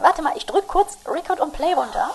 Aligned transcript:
Warte 0.00 0.22
mal, 0.22 0.32
ich 0.34 0.46
drück 0.46 0.66
kurz 0.66 0.96
Record 1.06 1.40
und 1.40 1.52
Play 1.52 1.74
runter. 1.74 2.10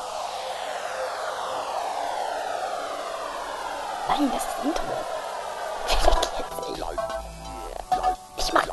Nein, 4.07 4.31
das 4.33 4.43
ist 4.43 4.63
Intro. 4.63 4.83
Ich 8.37 8.53
mach. 8.53 8.65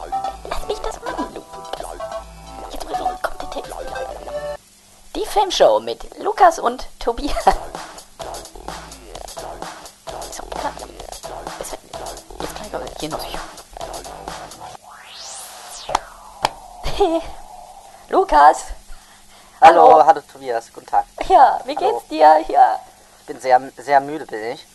Lass 0.48 0.66
mich 0.66 0.78
das 0.80 1.00
machen, 1.00 1.26
du. 1.34 1.42
Jetzt 2.70 2.86
kommt 3.22 3.42
der 3.42 3.50
Text. 3.50 3.72
Die 5.14 5.26
Filmshow 5.26 5.80
mit 5.80 6.18
Lukas 6.18 6.58
und 6.58 6.86
Tobias. 6.98 7.44
So, 10.30 10.42
klar. 10.42 10.72
Jetzt 11.58 11.72
jetzt 12.40 12.56
kann 12.56 12.66
ich 12.66 12.74
aber 12.74 12.84
hier 12.98 13.08
noch. 13.08 13.24
Lukas. 18.08 18.64
Tobias, 20.42 20.72
guten 20.74 20.86
Tag. 20.86 21.04
Ja, 21.28 21.60
wie 21.66 21.76
Hallo. 21.76 21.98
geht's 22.00 22.08
dir? 22.08 22.44
Ja. 22.48 22.80
Ich 23.20 23.26
bin 23.26 23.40
sehr, 23.40 23.60
sehr 23.76 24.00
müde, 24.00 24.26
bin 24.26 24.42
ich. 24.54 24.66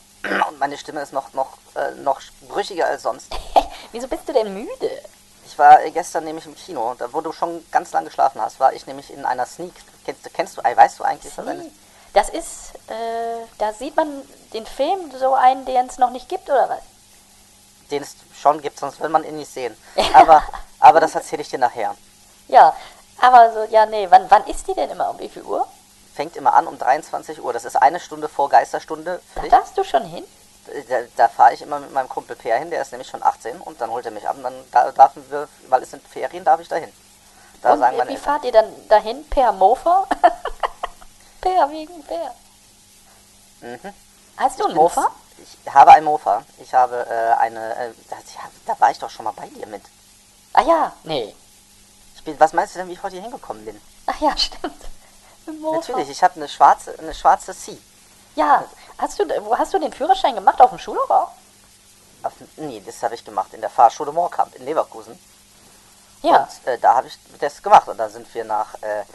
Und 0.47 0.57
meine 0.59 0.77
Stimme 0.77 1.01
ist 1.01 1.11
noch, 1.11 1.33
noch, 1.33 1.57
äh, 1.75 1.91
noch 1.95 2.21
brüchiger 2.47 2.85
als 2.85 3.03
sonst. 3.03 3.27
Wieso 3.91 4.07
bist 4.07 4.21
du 4.29 4.31
denn 4.31 4.53
müde? 4.53 4.89
Ich 5.45 5.59
war 5.59 5.83
äh, 5.83 5.91
gestern 5.91 6.23
nämlich 6.23 6.45
im 6.45 6.55
Kino, 6.55 6.95
da 6.97 7.11
wo 7.11 7.19
du 7.19 7.33
schon 7.33 7.65
ganz 7.69 7.91
lang 7.91 8.05
geschlafen 8.05 8.39
hast, 8.41 8.61
war 8.61 8.71
ich 8.71 8.87
nämlich 8.87 9.11
in 9.11 9.25
einer 9.25 9.45
Sneak. 9.45 9.73
Kennst, 10.05 10.25
du- 10.25 10.29
kennst 10.29 10.55
du, 10.57 10.61
äh, 10.61 10.77
weißt 10.77 10.99
du 10.99 11.03
eigentlich, 11.03 11.37
eine, 11.37 11.69
Das 12.13 12.29
ist, 12.29 12.71
äh, 12.87 13.45
da 13.57 13.73
sieht 13.73 13.97
man 13.97 14.21
den 14.53 14.65
Film 14.65 15.11
so 15.19 15.33
einen, 15.33 15.65
den 15.65 15.87
es 15.87 15.97
noch 15.97 16.11
nicht 16.11 16.29
gibt, 16.29 16.49
oder 16.49 16.69
was? 16.69 16.79
den 17.91 18.03
es 18.03 18.15
schon 18.41 18.61
gibt, 18.61 18.79
sonst 18.79 19.01
will 19.01 19.09
man 19.09 19.25
ihn 19.25 19.35
nicht 19.35 19.51
sehen. 19.51 19.75
Aber, 20.13 20.43
aber 20.79 21.01
das 21.01 21.13
erzähle 21.15 21.41
ich 21.41 21.49
dir 21.49 21.59
nachher. 21.59 21.93
Ja, 22.47 22.73
aber 23.21 23.53
so, 23.53 23.63
ja, 23.71 23.85
nee, 23.85 24.07
wann, 24.09 24.29
wann 24.29 24.45
ist 24.47 24.67
die 24.67 24.73
denn 24.73 24.89
immer? 24.89 25.09
Um 25.09 25.19
wie 25.19 25.29
viel 25.29 25.43
Uhr? 25.43 25.67
Fängt 26.15 26.35
immer 26.35 26.53
an 26.55 26.67
um 26.67 26.77
23 26.79 27.43
Uhr. 27.43 27.53
Das 27.53 27.65
ist 27.65 27.75
eine 27.75 27.99
Stunde 27.99 28.27
vor 28.29 28.49
Geisterstunde 28.49 29.21
Da 29.35 29.41
dich. 29.41 29.51
darfst 29.51 29.77
du 29.77 29.83
schon 29.83 30.03
hin? 30.05 30.23
Da, 30.89 30.97
da 31.15 31.27
fahre 31.29 31.53
ich 31.53 31.61
immer 31.61 31.79
mit 31.79 31.93
meinem 31.93 32.09
Kumpel 32.09 32.35
Per 32.35 32.57
hin, 32.57 32.69
der 32.69 32.81
ist 32.81 32.91
nämlich 32.91 33.07
schon 33.07 33.23
18 33.23 33.61
und 33.61 33.79
dann 33.79 33.89
holt 33.89 34.05
er 34.05 34.11
mich 34.11 34.27
ab 34.27 34.35
und 34.35 34.43
dann 34.43 34.53
da, 34.71 34.91
darf 34.91 35.13
wir, 35.15 35.47
weil 35.69 35.81
es 35.83 35.91
sind 35.91 36.05
Ferien, 36.07 36.43
darf 36.43 36.59
ich 36.59 36.67
dahin. 36.67 36.91
Da 37.61 37.73
Und 37.73 37.79
sagen 37.79 37.97
wie 38.03 38.09
wie 38.09 38.17
fahrt 38.17 38.43
ihr 38.43 38.51
dann 38.51 38.65
dahin? 38.89 39.23
Per 39.29 39.51
Mofa? 39.53 40.05
per 41.41 41.69
wegen 41.71 42.03
per. 42.03 42.33
Mhm. 43.61 43.79
Hast 44.37 44.59
du 44.59 44.63
Ich 44.63 44.67
bin's- 44.67 44.75
Mofa? 44.75 45.07
Ich 45.65 45.73
habe 45.73 45.91
ein 45.91 46.03
Mofa. 46.03 46.43
Ich 46.59 46.73
habe 46.73 47.05
äh, 47.09 47.39
eine. 47.41 47.75
Äh, 47.75 47.87
ja, 48.09 48.17
da 48.65 48.79
war 48.79 48.91
ich 48.91 48.99
doch 48.99 49.09
schon 49.09 49.23
mal 49.25 49.33
bei 49.33 49.47
dir 49.47 49.67
mit. 49.67 49.83
Ah 50.53 50.63
ja, 50.63 50.91
nee. 51.03 51.33
Bin, 52.27 52.37
was 52.41 52.51
meinst 52.51 52.75
du 52.75 52.79
denn, 52.79 52.89
wie 52.89 52.93
ich 52.93 53.01
heute 53.01 53.15
hier 53.15 53.23
hingekommen 53.23 53.63
bin? 53.63 53.79
Ach 54.05 54.19
ja, 54.19 54.35
stimmt. 54.35 54.83
Natürlich, 55.45 56.09
ich 56.09 56.21
habe 56.21 56.35
eine 56.35 56.49
schwarze, 56.49 56.93
eine 56.99 57.13
schwarze 57.13 57.55
C. 57.55 57.77
Ja, 58.35 58.65
hast 58.97 59.17
du, 59.17 59.23
wo 59.45 59.57
hast 59.57 59.73
du 59.73 59.79
den 59.79 59.93
Führerschein 59.93 60.35
gemacht? 60.35 60.59
Auf 60.59 60.71
dem 60.71 60.77
Schulhof 60.77 61.09
auch? 61.09 61.31
Auf, 62.23 62.33
nee, 62.57 62.83
das 62.85 63.01
habe 63.01 63.15
ich 63.15 63.23
gemacht 63.23 63.53
in 63.53 63.61
der 63.61 63.69
Fahrschule 63.69 64.11
Moorkamp 64.11 64.53
in 64.55 64.65
Leverkusen. 64.65 65.17
Ja. 66.21 66.49
Und 66.63 66.67
äh, 66.67 66.77
da 66.77 66.95
habe 66.95 67.07
ich 67.07 67.17
das 67.39 67.63
gemacht. 67.63 67.87
Und 67.87 67.95
dann 67.95 68.11
sind 68.11 68.31
wir 68.33 68.43
nach, 68.43 68.73
äh, 68.81 69.05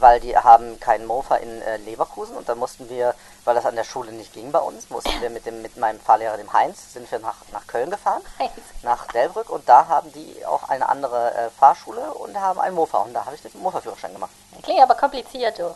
weil 0.00 0.20
die 0.20 0.36
haben 0.36 0.78
keinen 0.80 1.06
Mofa 1.06 1.36
in 1.36 1.62
äh, 1.62 1.76
Leverkusen 1.78 2.36
und 2.36 2.48
dann 2.48 2.58
mussten 2.58 2.88
wir, 2.88 3.14
weil 3.44 3.54
das 3.54 3.66
an 3.66 3.76
der 3.76 3.84
Schule 3.84 4.12
nicht 4.12 4.32
ging 4.32 4.52
bei 4.52 4.58
uns, 4.58 4.90
mussten 4.90 5.20
wir 5.20 5.30
mit 5.30 5.46
dem 5.46 5.62
mit 5.62 5.76
meinem 5.76 6.00
Fahrlehrer, 6.00 6.36
dem 6.36 6.52
Heinz, 6.52 6.92
sind 6.92 7.10
wir 7.10 7.18
nach, 7.18 7.36
nach 7.52 7.66
Köln 7.66 7.90
gefahren. 7.90 8.22
Heinz. 8.38 8.52
Nach 8.82 9.06
Delbrück 9.08 9.50
und 9.50 9.68
da 9.68 9.88
haben 9.88 10.12
die 10.12 10.44
auch 10.46 10.68
eine 10.68 10.88
andere 10.88 11.34
äh, 11.34 11.50
Fahrschule 11.50 12.12
und 12.14 12.38
haben 12.40 12.60
einen 12.60 12.74
Mofa 12.74 12.98
und 12.98 13.12
da 13.14 13.24
habe 13.24 13.34
ich 13.34 13.42
den 13.42 13.60
Mofa-Führerschein 13.62 14.12
gemacht. 14.12 14.30
Klingt 14.62 14.82
aber 14.82 14.94
kompliziert, 14.94 15.58
du. 15.58 15.74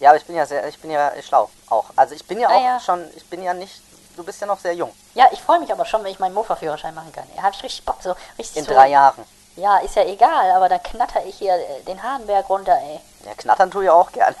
Ja, 0.00 0.10
aber 0.10 0.18
ich 0.18 0.24
bin 0.26 0.36
ja 0.36 0.44
sehr, 0.44 0.66
ich 0.66 0.78
bin 0.80 0.90
ja 0.90 1.12
schlau 1.22 1.48
auch. 1.70 1.86
Also 1.96 2.14
ich 2.14 2.26
bin 2.26 2.40
ja 2.40 2.48
Ah, 2.48 2.56
auch 2.56 2.64
ja. 2.64 2.80
schon, 2.80 3.08
ich 3.16 3.24
bin 3.30 3.42
ja 3.42 3.54
nicht, 3.54 3.80
du 4.16 4.24
bist 4.24 4.40
ja 4.40 4.46
noch 4.46 4.58
sehr 4.58 4.74
jung. 4.74 4.92
Ja, 5.14 5.26
ich 5.30 5.40
freue 5.40 5.60
mich 5.60 5.70
aber 5.72 5.84
schon, 5.86 6.02
wenn 6.02 6.10
ich 6.10 6.18
meinen 6.18 6.34
Mofa-Führerschein 6.34 6.94
machen 6.94 7.12
kann. 7.12 7.24
Hab 7.40 7.52
ich 7.54 7.62
richtig 7.62 7.84
Bock, 7.84 7.98
so 8.02 8.14
richtig 8.38 8.56
In 8.56 8.64
so. 8.64 8.72
drei 8.74 8.88
Jahren. 8.88 9.24
Ja, 9.56 9.78
ist 9.78 9.94
ja 9.94 10.02
egal, 10.04 10.50
aber 10.50 10.68
dann 10.68 10.82
knatter 10.82 11.24
ich 11.24 11.36
hier 11.38 11.54
äh, 11.54 11.80
den 11.86 12.02
Hahnberg 12.02 12.48
runter, 12.48 12.76
ey. 12.76 13.00
Ja, 13.24 13.32
knattern 13.36 13.70
tue 13.70 13.84
ich 13.84 13.90
auch 13.90 14.10
gerne. 14.12 14.36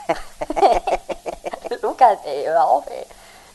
Lukas, 1.82 2.18
ey, 2.24 2.44
hör 2.44 2.66
auf, 2.66 2.86
ey. 2.88 3.06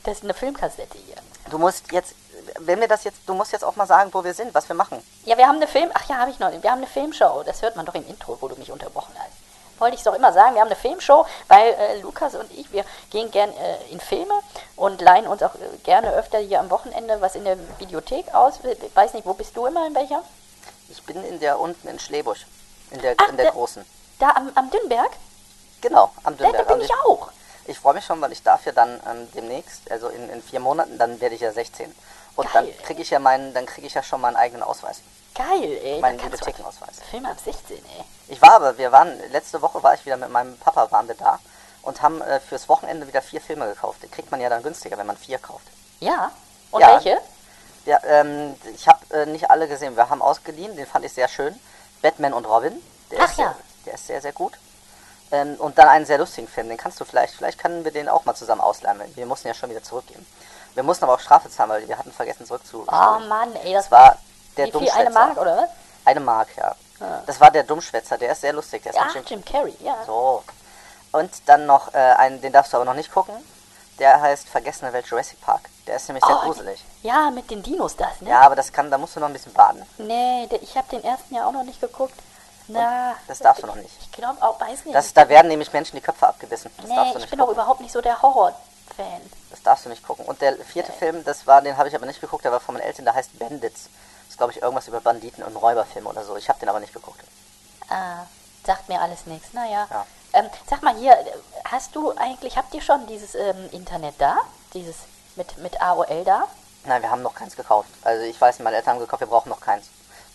Das 0.04 0.18
ist 0.18 0.24
eine 0.24 0.34
Filmkassette 0.34 0.98
hier. 0.98 1.16
Du 1.50 1.58
musst 1.58 1.90
jetzt, 1.92 2.14
wenn 2.60 2.80
wir 2.80 2.88
das 2.88 3.04
jetzt, 3.04 3.18
du 3.26 3.34
musst 3.34 3.52
jetzt 3.52 3.64
auch 3.64 3.76
mal 3.76 3.86
sagen, 3.86 4.10
wo 4.12 4.24
wir 4.24 4.34
sind, 4.34 4.54
was 4.54 4.68
wir 4.68 4.74
machen. 4.76 5.02
Ja, 5.24 5.36
wir 5.36 5.46
haben 5.46 5.56
eine 5.56 5.68
Film... 5.68 5.90
Ach 5.94 6.08
ja, 6.08 6.16
habe 6.16 6.30
ich 6.30 6.38
noch. 6.38 6.50
Wir 6.50 6.70
haben 6.70 6.78
eine 6.78 6.86
Filmshow. 6.86 7.42
Das 7.44 7.62
hört 7.62 7.76
man 7.76 7.86
doch 7.86 7.94
im 7.94 8.06
Intro, 8.08 8.36
wo 8.40 8.48
du 8.48 8.56
mich 8.56 8.70
unterbrochen 8.72 9.14
hast. 9.18 9.30
Wollte 9.78 9.96
ich 9.96 10.02
doch 10.02 10.14
immer 10.14 10.32
sagen. 10.32 10.54
Wir 10.54 10.60
haben 10.60 10.68
eine 10.68 10.76
Filmshow, 10.76 11.26
weil 11.48 11.72
äh, 11.74 12.00
Lukas 12.00 12.34
und 12.34 12.50
ich, 12.52 12.70
wir 12.72 12.84
gehen 13.10 13.30
gern 13.30 13.50
äh, 13.50 13.76
in 13.90 14.00
Filme 14.00 14.34
und 14.76 15.00
leihen 15.00 15.26
uns 15.26 15.42
auch 15.42 15.54
äh, 15.54 15.58
gerne 15.84 16.12
öfter 16.12 16.38
hier 16.38 16.60
am 16.60 16.70
Wochenende 16.70 17.20
was 17.20 17.34
in 17.34 17.44
der 17.44 17.56
Videothek 17.78 18.34
aus. 18.34 18.54
Ich 18.64 18.96
weiß 18.96 19.14
nicht, 19.14 19.26
wo 19.26 19.34
bist 19.34 19.56
du 19.56 19.66
immer, 19.66 19.86
in 19.86 19.94
welcher? 19.94 20.22
Ich 20.88 21.02
bin 21.04 21.22
in 21.24 21.40
der 21.40 21.58
unten 21.60 21.88
in 21.88 21.98
Schlebusch, 21.98 22.46
in 22.90 23.00
der, 23.00 23.14
Ach, 23.18 23.28
in 23.28 23.36
der 23.36 23.46
da- 23.46 23.52
großen. 23.52 23.84
Da 24.20 24.30
am, 24.36 24.50
am 24.54 24.70
Dünnberg? 24.70 25.10
Genau, 25.80 26.12
am 26.22 26.36
Da, 26.36 26.44
da 26.44 26.50
Dünnberg. 26.52 26.68
bin 26.68 26.76
Und 26.78 26.84
ich 26.84 26.94
auch. 26.94 27.30
Ich 27.66 27.78
freue 27.78 27.94
mich 27.94 28.04
schon, 28.04 28.20
weil 28.20 28.32
ich 28.32 28.42
darf 28.42 28.64
ja 28.66 28.72
dann 28.72 29.00
ähm, 29.08 29.28
demnächst, 29.34 29.90
also 29.90 30.08
in, 30.08 30.28
in 30.30 30.42
vier 30.42 30.60
Monaten, 30.60 30.96
dann 30.98 31.20
werde 31.20 31.34
ich 31.34 31.40
ja 31.40 31.52
16. 31.52 31.92
Und 32.36 32.52
Geil. 32.52 32.64
dann 32.76 32.84
kriege 32.84 33.02
ich 33.02 33.10
ja 33.10 33.18
meinen, 33.18 33.52
dann 33.54 33.66
kriege 33.66 33.86
ich 33.86 33.94
ja 33.94 34.02
schon 34.02 34.20
meinen 34.20 34.36
eigenen 34.36 34.62
Ausweis, 34.62 35.00
Geil, 35.34 35.78
ey. 35.82 36.00
meinen 36.00 36.18
da 36.18 36.24
Bibliothekenausweis. 36.24 37.00
Filme 37.10 37.30
ab 37.30 37.36
16, 37.44 37.76
ey. 37.76 38.04
Ich 38.28 38.40
war 38.40 38.52
aber, 38.54 38.78
wir 38.78 38.92
waren, 38.92 39.18
letzte 39.30 39.60
Woche 39.62 39.82
war 39.82 39.94
ich 39.94 40.04
wieder 40.06 40.16
mit 40.16 40.30
meinem 40.30 40.56
Papa, 40.58 40.90
waren 40.92 41.08
wir 41.08 41.14
da 41.16 41.38
und 41.82 42.02
haben 42.02 42.20
äh, 42.22 42.40
fürs 42.40 42.68
Wochenende 42.68 43.06
wieder 43.08 43.22
vier 43.22 43.40
Filme 43.40 43.66
gekauft. 43.68 44.02
Die 44.02 44.08
kriegt 44.08 44.30
man 44.30 44.40
ja 44.40 44.48
dann 44.48 44.62
günstiger, 44.62 44.96
wenn 44.98 45.06
man 45.06 45.16
vier 45.16 45.38
kauft. 45.38 45.66
Ja. 46.00 46.30
Und 46.70 46.80
Ja. 46.80 46.94
welche? 46.94 47.20
Ja, 47.86 47.98
ähm, 48.04 48.54
ich 48.74 48.86
habe 48.86 48.98
äh, 49.14 49.26
nicht 49.26 49.50
alle 49.50 49.66
gesehen. 49.66 49.96
Wir 49.96 50.08
haben 50.10 50.20
ausgeliehen, 50.22 50.76
den 50.76 50.86
fand 50.86 51.04
ich 51.04 51.12
sehr 51.12 51.28
schön. 51.28 51.58
Batman 52.02 52.32
und 52.34 52.44
Robin. 52.46 52.80
Der 53.10 53.20
Ach 53.22 53.30
ist, 53.30 53.38
ja. 53.38 53.54
Sehr, 53.84 53.86
der 53.86 53.94
ist 53.94 54.06
sehr, 54.06 54.20
sehr 54.20 54.32
gut. 54.32 54.54
Ähm, 55.32 55.54
und 55.58 55.78
dann 55.78 55.88
einen 55.88 56.06
sehr 56.06 56.18
lustigen 56.18 56.48
Film, 56.48 56.68
den 56.68 56.76
kannst 56.76 57.00
du 57.00 57.04
vielleicht, 57.04 57.34
vielleicht 57.34 57.58
können 57.58 57.84
wir 57.84 57.92
den 57.92 58.08
auch 58.08 58.24
mal 58.24 58.34
zusammen 58.34 58.60
ausleihen. 58.60 59.00
Wir 59.14 59.26
mussten 59.26 59.48
ja 59.48 59.54
schon 59.54 59.70
wieder 59.70 59.82
zurückgeben. 59.82 60.26
Wir 60.74 60.82
mussten 60.82 61.04
aber 61.04 61.14
auch 61.14 61.20
Strafe 61.20 61.48
zahlen, 61.50 61.70
weil 61.70 61.88
wir 61.88 61.98
hatten 61.98 62.12
vergessen 62.12 62.46
zurückzuspulen. 62.46 62.88
Oh 62.88 63.18
Mann, 63.28 63.54
ey, 63.64 63.72
das 63.72 63.84
das 63.84 63.92
war 63.92 64.16
der 64.56 64.66
Wie 64.66 64.70
viel? 64.70 64.80
Dummschwätzer. 64.80 65.00
Eine 65.00 65.10
Mark, 65.10 65.36
oder 65.40 65.56
was? 65.56 65.68
Eine 66.04 66.20
Mark, 66.20 66.48
ja. 66.56 66.74
Ah. 67.00 67.20
Das 67.26 67.40
war 67.40 67.50
der 67.50 67.62
Dummschwätzer, 67.62 68.18
der 68.18 68.32
ist 68.32 68.40
sehr 68.40 68.52
lustig. 68.52 68.82
Der 68.82 68.92
ist 68.92 68.98
Ja, 68.98 69.06
Jim 69.14 69.24
Jim 69.26 69.44
Carrey, 69.44 69.76
ja. 69.80 69.96
so. 70.06 70.42
Und 71.12 71.30
dann 71.46 71.66
noch 71.66 71.92
äh, 71.94 71.96
einen, 71.98 72.40
den 72.40 72.52
darfst 72.52 72.72
du 72.72 72.76
aber 72.76 72.84
noch 72.84 72.94
nicht 72.94 73.12
gucken. 73.12 73.34
Der 73.98 74.20
heißt 74.20 74.48
Vergessene 74.48 74.92
Welt 74.92 75.06
Jurassic 75.06 75.40
Park. 75.40 75.62
Der 75.86 75.96
ist 75.96 76.08
nämlich 76.08 76.24
sehr 76.24 76.36
Oh, 76.36 76.44
gruselig. 76.46 76.84
Ja, 77.02 77.30
mit 77.30 77.50
den 77.50 77.62
Dinos 77.62 77.96
das, 77.96 78.20
ne? 78.20 78.30
Ja, 78.30 78.40
aber 78.40 78.56
das 78.56 78.72
kann, 78.72 78.90
da 78.90 78.96
musst 78.98 79.14
du 79.16 79.20
noch 79.20 79.26
ein 79.26 79.32
bisschen 79.32 79.52
baden. 79.52 79.84
Nee, 79.98 80.46
der, 80.50 80.62
ich 80.62 80.76
habe 80.76 80.88
den 80.90 81.04
ersten 81.04 81.34
ja 81.34 81.46
auch 81.46 81.52
noch 81.52 81.64
nicht 81.64 81.80
geguckt. 81.80 82.14
Na, 82.72 83.14
das 83.26 83.38
darfst 83.38 83.62
du 83.62 83.66
noch 83.66 83.74
nicht. 83.76 83.94
Ich 84.00 84.12
glaube 84.12 84.42
auch, 84.42 84.60
weiß 84.60 84.84
nicht. 84.84 84.94
Das, 84.94 85.12
da 85.12 85.28
werden 85.28 85.48
nämlich 85.48 85.72
Menschen 85.72 85.96
die 85.96 86.02
Köpfe 86.02 86.26
abgebissen. 86.26 86.70
Das 86.76 86.86
nee, 86.86 86.94
darfst 86.94 87.14
du 87.14 87.18
ich 87.18 87.22
nicht 87.24 87.30
bin 87.30 87.40
auch 87.40 87.46
gucken. 87.46 87.60
überhaupt 87.62 87.80
nicht 87.80 87.92
so 87.92 88.00
der 88.00 88.20
Horror-Fan. 88.22 89.20
Das 89.50 89.62
darfst 89.62 89.84
du 89.84 89.88
nicht 89.88 90.06
gucken. 90.06 90.24
Und 90.24 90.40
der 90.40 90.56
vierte 90.56 90.92
Film, 90.92 91.24
das 91.24 91.46
war, 91.46 91.62
den 91.62 91.76
habe 91.76 91.88
ich 91.88 91.94
aber 91.94 92.06
nicht 92.06 92.20
geguckt, 92.20 92.44
der 92.44 92.52
war 92.52 92.60
von 92.60 92.74
meinen 92.74 92.84
Eltern, 92.84 93.04
der 93.04 93.14
heißt 93.14 93.38
Bandits. 93.38 93.84
Das 93.84 94.30
ist, 94.30 94.36
glaube 94.36 94.52
ich, 94.52 94.62
irgendwas 94.62 94.88
über 94.88 95.00
Banditen 95.00 95.42
und 95.42 95.56
Räuberfilme 95.56 96.08
oder 96.08 96.24
so. 96.24 96.36
Ich 96.36 96.48
habe 96.48 96.58
den 96.60 96.68
aber 96.68 96.80
nicht 96.80 96.92
geguckt. 96.92 97.20
Ah, 97.88 98.26
sagt 98.64 98.88
mir 98.88 99.00
alles 99.00 99.26
nichts. 99.26 99.52
Naja. 99.52 99.86
Ja. 99.90 100.06
Ähm, 100.32 100.48
sag 100.68 100.82
mal 100.82 100.94
hier, 100.94 101.16
hast 101.64 101.96
du 101.96 102.12
eigentlich, 102.16 102.56
habt 102.56 102.72
ihr 102.74 102.82
schon 102.82 103.06
dieses 103.08 103.34
ähm, 103.34 103.68
Internet 103.72 104.14
da? 104.18 104.38
Dieses 104.74 104.96
mit, 105.34 105.58
mit 105.58 105.82
AOL 105.82 106.24
da? 106.24 106.46
Nein, 106.84 107.02
wir 107.02 107.10
haben 107.10 107.22
noch 107.22 107.34
keins 107.34 107.56
gekauft. 107.56 107.88
Also 108.02 108.22
ich 108.24 108.40
weiß, 108.40 108.60
meine 108.60 108.76
Eltern 108.76 108.94
haben 108.94 109.00
gekauft, 109.00 109.20
wir 109.20 109.26
brauchen 109.26 109.48
noch 109.48 109.60
keins. 109.60 109.86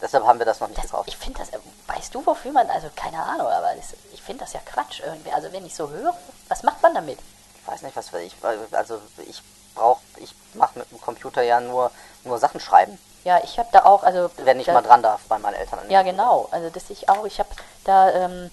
Deshalb 0.01 0.25
haben 0.25 0.39
wir 0.39 0.45
das 0.45 0.59
noch 0.59 0.67
nicht 0.67 0.78
Das, 0.78 0.91
gekauft. 0.91 1.07
ich 1.07 1.17
finde 1.17 1.39
das, 1.39 1.50
äh, 1.50 1.59
weißt 1.88 2.13
du, 2.13 2.25
wofür 2.25 2.51
man, 2.51 2.69
also 2.69 2.89
keine 2.95 3.21
Ahnung, 3.24 3.47
aber 3.47 3.74
das, 3.75 3.94
ich 4.13 4.21
finde 4.21 4.44
das 4.44 4.53
ja 4.53 4.59
Quatsch 4.65 5.00
irgendwie. 5.00 5.31
Also 5.31 5.51
wenn 5.51 5.65
ich 5.65 5.74
so 5.75 5.89
höre, 5.89 6.13
was 6.50 6.63
macht 6.63 6.81
man 6.81 6.94
damit? 6.94 7.19
Ich 7.62 7.68
weiß 7.71 7.81
nicht, 7.81 7.95
was 7.95 8.13
ich, 8.13 8.36
also 8.71 9.00
ich 9.25 9.42
brauche, 9.74 10.01
ich 10.18 10.36
mache 10.53 10.80
mit 10.80 10.92
dem 10.92 11.01
Computer 11.01 11.42
ja 11.42 11.59
nur, 11.59 11.92
nur 12.24 12.38
Sachen 12.39 12.59
schreiben, 12.59 13.00
Ja, 13.24 13.39
ich 13.44 13.57
habe 13.57 13.69
da 13.71 13.86
auch, 13.86 14.03
also... 14.03 14.30
wenn 14.38 14.59
ich 14.59 14.68
da, 14.68 14.74
mal 14.74 14.81
dran 14.81 15.01
darf 15.01 15.21
bei 15.27 15.39
meinen 15.39 15.56
Eltern. 15.56 15.80
Ja, 15.89 16.03
genau. 16.03 16.47
Also 16.51 16.69
das 16.69 16.89
ich 16.89 17.09
auch. 17.09 17.25
Ich 17.25 17.39
habe 17.39 17.50
da 17.83 18.12
ähm, 18.12 18.51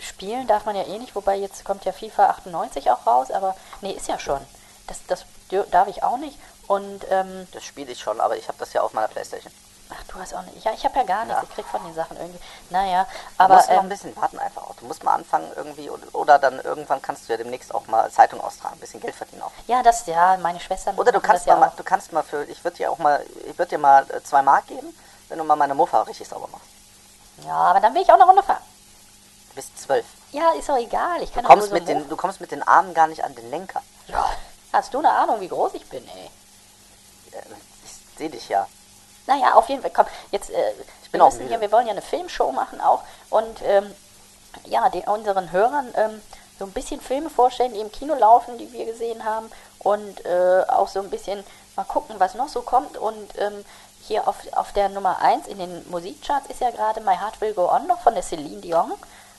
spielen 0.00 0.46
darf 0.46 0.64
man 0.66 0.76
ja 0.76 0.82
eh 0.84 0.98
nicht, 0.98 1.14
wobei 1.14 1.36
jetzt 1.36 1.64
kommt 1.64 1.84
ja 1.84 1.92
FIFA 1.92 2.26
98 2.30 2.90
auch 2.90 3.06
raus, 3.06 3.30
aber 3.30 3.56
nee, 3.80 3.92
ist 3.92 4.08
ja 4.08 4.18
schon. 4.18 4.40
Das, 4.86 4.98
das 5.06 5.24
darf 5.70 5.88
ich 5.88 6.02
auch 6.02 6.16
nicht. 6.18 6.38
Und 6.66 7.04
ähm, 7.10 7.46
Das 7.52 7.64
spiele 7.64 7.92
ich 7.92 8.00
schon, 8.00 8.20
aber 8.20 8.36
ich 8.36 8.48
habe 8.48 8.58
das 8.58 8.72
ja 8.72 8.82
auf 8.82 8.92
meiner 8.92 9.08
Playstation. 9.08 9.52
Ach, 9.90 10.02
du 10.08 10.20
hast 10.20 10.34
auch 10.34 10.42
nicht. 10.42 10.64
Ja, 10.64 10.72
ich 10.72 10.84
habe 10.84 10.96
ja 10.98 11.04
gar 11.04 11.24
nichts. 11.24 11.40
Ja. 11.42 11.48
Ich 11.48 11.54
krieg 11.54 11.66
von 11.66 11.82
den 11.84 11.94
Sachen 11.94 12.16
irgendwie. 12.16 12.40
Naja, 12.70 13.04
Du 13.04 13.44
aber 13.44 13.54
musst 13.56 13.68
noch 13.68 13.76
ein 13.76 13.82
ähm, 13.84 13.88
bisschen 13.88 14.16
warten 14.16 14.38
einfach 14.38 14.62
auch. 14.62 14.74
Du 14.76 14.86
musst 14.86 15.02
mal 15.04 15.14
anfangen 15.14 15.50
irgendwie 15.56 15.90
oder, 15.90 16.02
oder 16.14 16.38
dann 16.38 16.60
irgendwann 16.60 17.00
kannst 17.02 17.28
du 17.28 17.32
ja 17.32 17.36
demnächst 17.36 17.74
auch 17.74 17.86
mal 17.86 18.10
Zeitung 18.10 18.40
austragen, 18.40 18.76
ein 18.76 18.80
bisschen 18.80 19.00
Geld 19.00 19.14
verdienen 19.14 19.42
auch. 19.42 19.52
ja, 19.66 19.82
das 19.82 20.06
ja, 20.06 20.36
meine 20.38 20.60
Schwestern. 20.60 20.96
Oder 20.96 21.12
du 21.12 21.20
kannst 21.20 21.46
mal, 21.46 21.60
ja 21.60 21.72
du 21.76 21.82
kannst 21.84 22.12
mal 22.12 22.22
für, 22.22 22.44
ich 22.44 22.62
würde 22.64 22.76
dir 22.78 22.90
auch 22.90 22.98
mal, 22.98 23.24
ich 23.44 23.58
würde 23.58 23.70
dir 23.70 23.78
mal 23.78 24.06
äh, 24.10 24.22
zwei 24.22 24.42
Mark 24.42 24.66
geben, 24.66 24.96
wenn 25.28 25.38
du 25.38 25.44
mal 25.44 25.56
meine 25.56 25.74
Muffa 25.74 26.02
richtig 26.02 26.28
sauber 26.28 26.48
machst. 26.48 26.66
Ja, 27.44 27.54
aber 27.54 27.80
dann 27.80 27.94
will 27.94 28.02
ich 28.02 28.08
auch 28.10 28.14
eine 28.14 28.24
Runde 28.24 28.42
fahren. 28.42 28.62
Du 29.50 29.54
bist 29.56 29.78
zwölf. 29.78 30.06
Ja, 30.32 30.52
ist 30.52 30.68
doch 30.68 30.76
egal. 30.76 31.22
Ich 31.22 31.32
kann 31.32 31.44
Du 31.44 31.48
kommst, 31.50 31.68
so 31.68 31.74
mit 31.74 31.86
den, 31.88 32.08
du 32.08 32.16
kommst 32.16 32.40
mit 32.40 32.50
den 32.50 32.62
Armen 32.66 32.92
gar 32.94 33.06
nicht 33.06 33.24
an 33.24 33.34
den 33.34 33.50
Lenker. 33.50 33.82
Ja, 34.06 34.26
hast 34.72 34.92
du 34.94 34.98
eine 34.98 35.10
Ahnung, 35.10 35.40
wie 35.40 35.48
groß 35.48 35.74
ich 35.74 35.88
bin, 35.88 36.06
ey? 36.08 36.30
Äh, 37.32 37.42
Ich 37.84 38.18
sehe 38.18 38.30
dich 38.30 38.48
ja. 38.48 38.66
Naja, 39.26 39.54
auf 39.54 39.68
jeden 39.68 39.82
Fall, 39.82 39.90
komm, 39.94 40.06
jetzt, 40.30 40.50
äh, 40.50 40.72
wir, 41.10 41.22
müssen 41.24 41.50
ja, 41.50 41.60
wir 41.60 41.72
wollen 41.72 41.86
ja 41.86 41.92
eine 41.92 42.02
Filmshow 42.02 42.52
machen 42.52 42.80
auch 42.80 43.02
und 43.30 43.60
ähm, 43.64 43.92
ja, 44.64 44.88
den, 44.88 45.02
unseren 45.04 45.52
Hörern 45.52 45.92
ähm, 45.96 46.22
so 46.58 46.64
ein 46.64 46.72
bisschen 46.72 47.00
Filme 47.00 47.28
vorstellen, 47.28 47.74
die 47.74 47.80
im 47.80 47.92
Kino 47.92 48.14
laufen, 48.14 48.56
die 48.58 48.72
wir 48.72 48.86
gesehen 48.86 49.24
haben 49.24 49.50
und 49.80 50.24
äh, 50.24 50.62
auch 50.68 50.88
so 50.88 51.00
ein 51.00 51.10
bisschen 51.10 51.44
mal 51.76 51.84
gucken, 51.84 52.16
was 52.18 52.34
noch 52.34 52.48
so 52.48 52.62
kommt 52.62 52.96
und 52.96 53.38
ähm, 53.38 53.64
hier 54.02 54.26
auf, 54.28 54.36
auf 54.52 54.72
der 54.72 54.88
Nummer 54.88 55.18
1 55.20 55.48
in 55.48 55.58
den 55.58 55.90
Musikcharts 55.90 56.48
ist 56.48 56.60
ja 56.60 56.70
gerade 56.70 57.00
My 57.00 57.16
Heart 57.16 57.40
Will 57.40 57.54
Go 57.54 57.68
On 57.68 57.86
noch 57.86 58.00
von 58.00 58.14
der 58.14 58.22
Celine 58.22 58.60
Dion. 58.60 58.92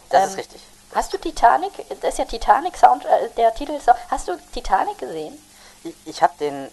Das 0.10 0.24
Ähm, 0.24 0.30
ist 0.30 0.38
richtig. 0.38 0.62
Hast 0.94 1.14
du 1.14 1.18
Titanic, 1.18 1.72
das 2.02 2.14
ist 2.14 2.18
ja 2.20 2.26
Titanic 2.26 2.78
Sound, 2.78 3.06
äh, 3.06 3.30
der 3.38 3.54
Titel 3.54 3.78
hast 4.10 4.28
du 4.28 4.38
Titanic 4.54 4.98
gesehen? 4.98 5.38
Ich, 5.84 5.96
ich 6.06 6.22
habe 6.22 6.34
den, 6.40 6.70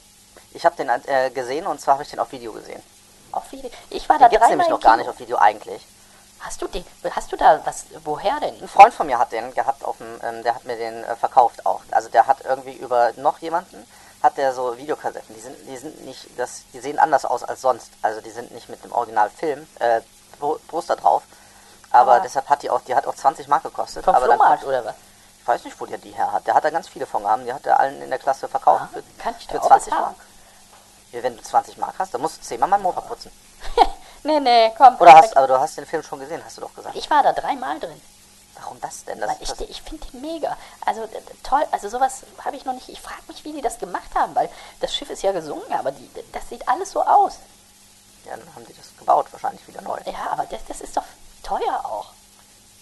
ich 0.53 0.65
hab 0.65 0.77
den 0.77 0.89
äh, 0.89 1.31
gesehen 1.31 1.67
und 1.67 1.81
zwar 1.81 1.95
habe 1.95 2.05
ich 2.05 2.11
den 2.11 2.19
auf 2.21 2.33
Video 2.33 2.53
gesehen. 2.53 2.83
Auf 3.37 3.51
Video. 3.53 3.71
Ich 3.91 4.09
war 4.09 4.19
da 4.19 4.27
Den 4.27 4.31
gibt 4.31 4.43
es 4.43 4.49
dreimal 4.49 4.67
nämlich 4.67 4.69
noch 4.69 4.81
gar 4.81 4.97
nicht 4.97 5.09
auf 5.09 5.19
Video 5.19 5.37
eigentlich. 5.39 5.87
Hast 6.41 6.61
du 6.61 6.67
den, 6.69 6.85
hast 7.11 7.33
du 7.33 7.37
da 7.37 7.61
was, 7.65 7.85
woher 8.05 8.39
denn? 8.41 8.55
Ein 8.61 8.69
Freund 8.69 8.93
von 8.93 9.07
mir 9.07 9.19
hat 9.19 9.33
den 9.33 9.53
gehabt 9.55 9.83
auf 9.85 9.97
dem, 9.99 10.21
ähm, 10.23 10.43
der 10.43 10.55
hat 10.55 10.65
mir 10.65 10.77
den 10.77 11.03
äh, 11.05 11.17
verkauft 11.17 11.65
auch. 11.65 11.81
Also 11.91 12.09
der 12.11 12.27
hat 12.27 12.39
irgendwie 12.45 12.75
über 12.75 13.13
noch 13.17 13.39
jemanden, 13.39 13.87
hat 14.23 14.37
der 14.37 14.53
so 14.53 14.77
Videokassetten. 14.77 15.35
Die 15.35 15.41
sind, 15.41 15.57
die 15.67 15.77
sind 15.79 16.05
nicht, 16.05 16.29
das, 16.39 16.63
die 16.75 16.81
sehen 16.81 16.99
anders 16.99 17.25
aus 17.25 17.43
als 17.45 17.63
sonst. 17.63 17.93
Also 18.03 18.21
die 18.21 18.31
sind 18.31 18.53
nicht 18.53 18.69
mit 18.69 18.85
dem 18.85 18.93
Originalfilm, 18.93 19.67
äh, 19.79 20.01
Po- 20.39 20.59
Poster 20.69 20.97
drauf. 20.97 21.23
Aber, 21.91 22.13
Aber- 22.15 22.21
deshalb 22.21 22.49
hat 22.51 22.63
die 22.63 22.69
auch, 22.71 22.83
die 22.83 22.95
hat 22.95 23.07
auch 23.07 23.15
20 23.15 23.49
Mark 23.49 23.63
gekostet. 23.63 24.05
Vom 24.05 24.15
aber 24.15 24.27
dann 24.27 24.37
Flohmarkt 24.37 24.63
kommt- 24.65 24.69
oder 24.69 24.85
was? 24.85 24.95
Ich 25.41 25.49
weiß 25.49 25.65
nicht, 25.65 25.81
wo 25.81 25.87
der 25.87 25.99
die 25.99 26.11
her 26.11 26.31
hat. 26.33 26.47
Der 26.47 26.55
hat 26.55 26.65
da 26.65 26.71
ganz 26.71 26.89
viele 26.89 27.07
von 27.07 27.23
gehabt. 27.23 27.47
Die 27.47 27.53
hat 27.53 27.65
er 27.67 27.79
allen 27.81 28.03
in 28.03 28.11
der 28.11 28.19
Klasse 28.19 28.49
verkauft. 28.49 28.83
Ah, 28.85 28.89
für, 28.93 29.03
kann 29.23 29.35
ich 29.39 29.47
da 29.47 29.53
für 29.55 29.63
auch 29.63 29.67
20 29.69 29.93
was 29.93 29.99
Mark. 30.01 30.15
Wenn 31.23 31.37
du 31.37 31.43
20 31.43 31.77
Mark 31.79 31.95
hast, 31.99 32.15
dann 32.15 32.21
musst 32.21 32.39
du 32.39 32.43
zehnmal 32.43 32.69
meinen 32.69 32.83
Mofa 32.83 33.01
putzen. 33.01 33.31
nee, 34.23 34.41
nee, 34.41 34.73
komm. 34.77 34.97
Oder 34.99 35.15
hast, 35.15 35.37
aber 35.37 35.47
du 35.47 35.59
hast 35.61 35.77
den 35.77 35.87
Film 35.87 36.03
schon 36.03 36.21
gesehen, 36.21 36.43
hast 36.45 36.57
du 36.57 36.63
doch 36.63 36.75
gesagt. 36.75 36.97
ich 36.97 37.09
war 37.11 37.23
da 37.23 37.33
dreimal 37.33 37.79
drin. 37.79 38.01
Warum 38.61 38.81
das 38.81 39.05
denn? 39.05 39.19
Das, 39.21 39.29
Weil 39.31 39.37
ich, 39.41 39.71
ich 39.71 39.83
finde 39.83 40.07
den 40.07 40.21
mega. 40.21 40.57
Also 40.87 41.09
toll, 41.43 41.65
also 41.73 41.89
sowas 41.89 42.23
habe 42.45 42.57
ich 42.57 42.65
noch 42.65 42.73
nicht. 42.73 42.89
Ich 42.89 43.01
frage 43.01 43.21
mich, 43.27 43.45
wie 43.45 43.53
die 43.53 43.61
das 43.63 43.79
gemacht 43.79 44.15
haben, 44.15 44.35
weil 44.35 44.49
das 44.81 44.95
Schiff 44.95 45.11
ist 45.11 45.23
ja 45.23 45.33
gesungen, 45.33 45.71
aber 45.73 45.91
die, 45.91 46.09
das 46.33 46.49
sieht 46.49 46.67
alles 46.69 46.93
so 46.93 47.03
aus. 47.03 47.39
ja, 48.25 48.37
dann 48.37 48.55
haben 48.55 48.65
die 48.67 48.75
das 48.75 48.97
gebaut, 48.97 49.27
wahrscheinlich 49.33 49.67
wieder 49.67 49.83
neu. 49.83 49.99
Ja, 50.07 50.31
aber 50.31 50.45
das, 50.47 50.61
das 50.69 50.81
ist 50.81 50.97
doch 50.97 51.03
teuer 51.43 51.81
auch. 51.85 52.07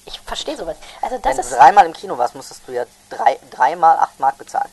Ich 0.05 0.21
verstehe 0.21 0.57
sowas. 0.57 0.77
Also 1.01 1.17
das 1.19 1.25
Wenn 1.37 1.41
ist. 1.41 1.53
du 1.53 1.57
dreimal 1.57 1.87
im 1.87 1.93
Kino 1.95 2.19
warst, 2.19 2.35
musstest 2.35 2.63
du 2.67 2.73
ja 2.73 2.85
drei, 3.09 3.39
dreimal 3.51 3.99
acht 3.99 4.21
Mark 4.21 4.37
bezahlen. 4.37 4.71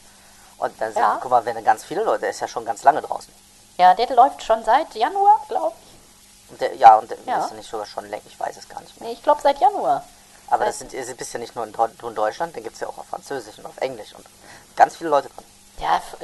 Und 0.58 0.80
dann 0.82 0.92
sind, 0.92 1.02
Ja. 1.02 1.18
guck 1.22 1.32
mal, 1.32 1.46
wenn 1.46 1.64
ganz 1.64 1.86
viele 1.86 2.04
Leute, 2.04 2.22
der 2.22 2.30
ist 2.32 2.42
ja 2.42 2.48
schon 2.48 2.66
ganz 2.66 2.84
lange 2.84 3.02
draußen. 3.02 3.34
Ja, 3.80 3.94
der 3.94 4.10
läuft 4.14 4.44
schon 4.44 4.62
seit 4.66 4.94
Januar, 4.94 5.40
glaube 5.48 5.74
ich. 5.82 6.52
Und 6.52 6.60
der, 6.60 6.76
ja, 6.76 6.98
und 6.98 7.10
der 7.10 7.18
Ja. 7.26 7.46
ist 7.46 7.54
nicht 7.54 7.70
sogar 7.70 7.86
schon 7.86 8.10
länger, 8.10 8.24
ich 8.26 8.38
weiß 8.38 8.58
es 8.58 8.68
gar 8.68 8.82
nicht 8.82 9.00
mehr. 9.00 9.08
Nee, 9.10 9.16
ich 9.16 9.24
glaube 9.24 9.40
seit 9.42 9.60
Januar. 9.62 10.04
Aber 10.50 10.66
das 10.66 10.80
sind, 10.80 10.92
ihr 10.92 11.06
bist 11.16 11.32
ja 11.32 11.40
nicht 11.40 11.56
nur 11.56 11.66
in, 11.66 11.74
in 11.74 12.16
Deutschland, 12.16 12.54
den 12.56 12.64
gibt 12.64 12.76
es 12.76 12.82
ja 12.82 12.88
auch 12.90 12.98
auf 12.98 13.06
Französisch 13.08 13.58
und 13.58 13.66
auf 13.66 13.78
Englisch 13.78 14.14
und 14.16 14.26
ganz 14.76 14.98
viele 14.98 15.10
Leute 15.12 15.30
drin. 15.30 15.46
Ja, 15.80 15.96
f- 15.98 16.18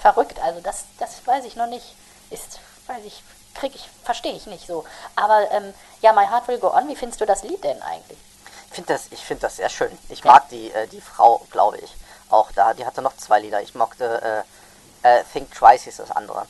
verrückt. 0.00 0.38
Also 0.40 0.60
das, 0.60 0.84
das 0.98 1.26
weiß 1.26 1.46
ich 1.46 1.56
noch 1.56 1.66
nicht. 1.68 1.94
Ist, 2.28 2.60
weiß 2.88 3.02
ich, 3.06 3.22
krieg 3.54 3.74
ich, 3.74 3.88
verstehe 4.04 4.34
ich 4.34 4.44
nicht 4.46 4.66
so. 4.66 4.84
Aber 5.16 5.50
ähm, 5.50 5.72
ja, 6.02 6.12
My 6.12 6.26
Heart 6.26 6.48
Will 6.48 6.58
Go 6.58 6.74
On, 6.74 6.88
wie 6.88 6.96
findest 6.96 7.22
du 7.22 7.24
das 7.26 7.42
Lied 7.42 7.64
denn 7.64 7.80
eigentlich? 7.82 8.18
Ich 8.68 8.74
finde 8.74 8.92
das, 8.92 9.06
ich 9.10 9.24
find 9.24 9.42
das 9.42 9.56
sehr 9.56 9.70
schön. 9.70 9.96
Ich 10.10 10.22
Ja. 10.24 10.32
mag 10.32 10.48
die, 10.50 10.70
äh, 10.72 10.86
die 10.88 11.00
Frau, 11.00 11.46
glaube 11.50 11.78
ich, 11.78 11.94
auch 12.28 12.50
da. 12.52 12.74
Die 12.74 12.84
hatte 12.84 13.00
noch 13.00 13.16
zwei 13.16 13.40
Lieder. 13.40 13.62
Ich 13.62 13.74
mochte 13.74 14.44
äh, 15.02 15.20
äh, 15.20 15.24
Think 15.32 15.54
Twice 15.54 15.84
hieß 15.84 15.96
das 15.98 16.10
andere. 16.10 16.46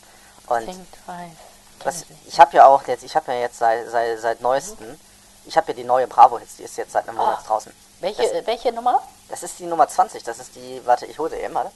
Und 0.53 1.87
was, 1.87 2.05
ich 2.27 2.39
habe 2.39 2.57
ja 2.57 2.67
auch 2.67 2.87
jetzt, 2.87 3.03
ich 3.03 3.15
habe 3.17 3.33
ja 3.33 3.41
jetzt 3.41 3.59
seit, 3.59 3.89
seit, 3.91 4.21
seit 4.21 4.41
neuestem, 4.41 4.99
ich 5.47 5.57
habe 5.57 5.69
ja 5.69 5.75
die 5.75 5.85
neue 5.85 6.07
Bravo 6.07 6.39
Hits, 6.39 6.57
die 6.57 6.63
ist 6.63 6.77
jetzt 6.77 6.93
seit 6.93 7.09
einem 7.09 7.17
Monat 7.17 7.39
Ah. 7.41 7.47
draußen. 7.47 7.73
Welche, 8.01 8.23
Das, 8.23 8.31
äh, 8.33 8.47
welche 8.47 8.73
Nummer? 8.73 9.03
das 9.29 9.43
ist 9.43 9.59
die 9.59 9.65
Nummer 9.67 9.89
20, 9.89 10.23
das 10.23 10.39
ist 10.39 10.55
die, 10.55 10.81
warte, 10.85 11.07
ich 11.07 11.19
hole 11.19 11.31
sie 11.31 11.37
eben, 11.37 11.55
warte. 11.55 11.73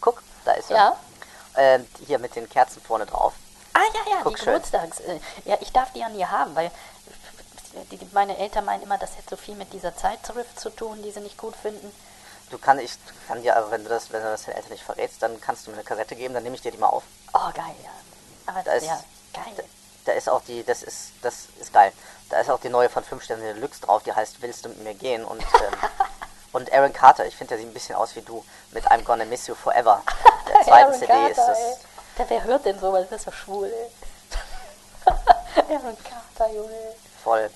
Guck, 0.00 0.22
da 0.44 0.52
ist 0.52 0.68
sie. 0.68 0.74
Ja. 0.74 0.96
Ähm, 1.56 1.86
hier 2.06 2.18
mit 2.18 2.36
den 2.36 2.48
Kerzen 2.48 2.80
vorne 2.82 3.06
drauf. 3.06 3.32
Ah 3.72 3.80
ja, 3.94 4.12
ja, 4.12 4.20
Guck 4.22 4.36
die 4.36 4.42
schön. 4.42 4.54
Geburtstags. 4.54 5.00
Äh, 5.00 5.20
ja, 5.44 5.56
ich 5.60 5.72
darf 5.72 5.92
die 5.92 6.00
ja 6.00 6.08
nie 6.08 6.24
haben, 6.24 6.54
weil 6.54 6.70
die, 7.90 7.96
die, 7.98 8.08
meine 8.12 8.36
Eltern 8.38 8.64
meinen 8.64 8.82
immer, 8.82 8.98
das 8.98 9.16
hätte 9.16 9.30
so 9.30 9.36
viel 9.36 9.54
mit 9.54 9.72
dieser 9.72 9.94
Zeitschrift 9.96 10.58
zu 10.58 10.70
tun, 10.70 11.02
die 11.02 11.10
sie 11.10 11.20
nicht 11.20 11.36
gut 11.38 11.54
finden. 11.56 11.92
Du 12.50 12.58
kann, 12.58 12.78
ich 12.78 12.92
kann 13.26 13.42
dir, 13.42 13.56
aber 13.56 13.72
wenn 13.72 13.82
du 13.82 13.88
das, 13.88 14.12
wenn 14.12 14.22
du 14.22 14.28
das 14.28 14.44
den 14.44 14.54
Eltern 14.54 14.70
nicht 14.70 14.84
verrätst, 14.84 15.20
dann 15.20 15.40
kannst 15.40 15.66
du 15.66 15.70
mir 15.70 15.78
eine 15.78 15.84
Kassette 15.84 16.14
geben, 16.14 16.34
dann 16.34 16.44
nehme 16.44 16.54
ich 16.54 16.62
dir 16.62 16.70
die 16.70 16.78
mal 16.78 16.86
auf. 16.88 17.02
Oh, 17.34 17.50
geil, 17.52 17.74
ja. 17.82 17.90
Aber 18.46 18.62
Da 18.62 18.72
ist, 18.74 18.86
ja, 18.86 19.00
geil. 19.32 19.64
Da 20.04 20.12
ist 20.12 20.28
auch 20.28 20.40
die, 20.42 20.62
das 20.62 20.84
ist, 20.84 21.10
das 21.22 21.46
ist 21.60 21.72
geil. 21.72 21.92
Da 22.30 22.40
ist 22.40 22.48
auch 22.48 22.60
die 22.60 22.68
neue 22.68 22.88
von 22.88 23.02
5 23.02 23.22
Sterne 23.24 23.54
Deluxe 23.54 23.80
drauf, 23.80 24.04
die 24.04 24.12
heißt 24.12 24.40
Willst 24.42 24.64
du 24.64 24.68
mit 24.68 24.82
mir 24.84 24.94
gehen? 24.94 25.24
Und, 25.24 25.42
ähm, 25.42 25.74
und 26.52 26.72
Aaron 26.72 26.92
Carter, 26.92 27.26
ich 27.26 27.36
finde, 27.36 27.50
der 27.54 27.58
sieht 27.58 27.68
ein 27.68 27.74
bisschen 27.74 27.96
aus 27.96 28.14
wie 28.14 28.22
du 28.22 28.44
mit 28.70 28.86
I'm 28.88 29.02
Gonna 29.02 29.24
Miss 29.24 29.48
You 29.48 29.54
Forever. 29.56 30.02
Der 30.48 30.60
zweiten 30.62 30.84
Aaron 30.84 30.94
CD 30.94 31.06
Carter, 31.06 31.30
ist 31.30 31.38
das. 31.38 31.58
ey. 31.58 31.76
Der, 32.18 32.30
wer 32.30 32.44
hört 32.44 32.64
denn 32.64 32.78
sowas? 32.78 33.06
Das 33.10 33.20
ist 33.20 33.26
doch 33.26 33.32
schwul, 33.34 33.66
ey. 33.72 33.90
Aaron 35.74 35.96
Carter, 36.04 36.52
Junge. 36.54 36.94
Voll. 37.24 37.50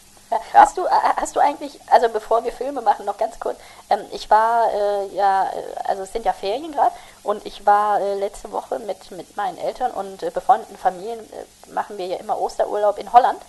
Hast 0.53 0.77
du 0.77 0.87
äh, 0.87 0.91
hast 1.17 1.35
du 1.35 1.41
eigentlich, 1.41 1.81
also 1.91 2.09
bevor 2.09 2.45
wir 2.45 2.53
Filme 2.53 2.81
machen, 2.83 3.05
noch 3.05 3.19
ganz 3.19 3.41
kurz, 3.41 3.59
ähm, 3.89 4.01
ich 4.13 4.31
war 4.31 4.73
äh, 4.73 5.07
ja, 5.09 5.51
äh, 5.51 5.89
also 5.89 6.03
es 6.05 6.13
sind 6.13 6.25
ja 6.25 6.33
Ferien 6.33 6.73
gerade 6.73 6.93
und 7.25 7.45
ich 7.45 7.67
war 7.67 8.01
äh, 8.01 8.15
letzte 8.15 8.53
Woche 8.53 8.79
mit, 8.79 9.11
mit 9.11 9.37
meinen 9.37 9.59
Eltern 9.59 9.91
und 9.91 10.23
äh, 10.23 10.31
befreundeten 10.31 10.77
Familien, 10.77 11.19
äh, 11.19 11.71
machen 11.73 11.99
wir 11.99 12.07
ja 12.07 12.17
immer 12.19 12.41
Osterurlaub 12.41 12.99
in 12.99 13.13
Holland. 13.13 13.41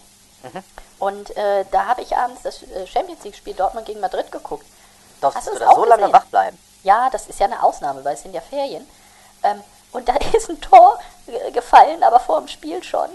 Mhm. 0.44 0.64
Und 0.98 1.36
da 1.36 1.86
habe 1.88 2.04
ich 2.04 2.16
abends 2.16 2.44
das 2.44 2.64
Champions 2.86 3.24
League-Spiel 3.24 3.56
Dortmund 3.56 3.88
gegen 3.88 4.00
Madrid 4.00 4.32
geguckt. 4.32 4.66
Darfst 5.20 5.38
Hast 5.38 5.48
du 5.48 5.58
da 5.58 5.70
auch 5.70 5.76
so 5.76 5.86
lange 5.86 6.04
gesehen? 6.04 6.14
wach 6.14 6.26
bleiben? 6.26 6.60
Ja, 6.84 7.10
das 7.10 7.28
ist 7.28 7.40
ja 7.40 7.48
eine 7.48 7.62
Ausnahme, 7.64 8.04
weil 8.06 8.14
es 8.14 8.22
sind 8.22 8.36
ja 8.36 8.42
Ferien. 8.42 8.88
Ähm, 9.42 9.64
und 9.92 10.08
da 10.08 10.14
ist 10.34 10.50
ein 10.50 10.62
Tor 10.62 11.00
gefallen, 11.54 12.04
aber 12.04 12.20
vor 12.20 12.40
dem 12.40 12.48
Spiel 12.48 12.84
schon. 12.84 13.10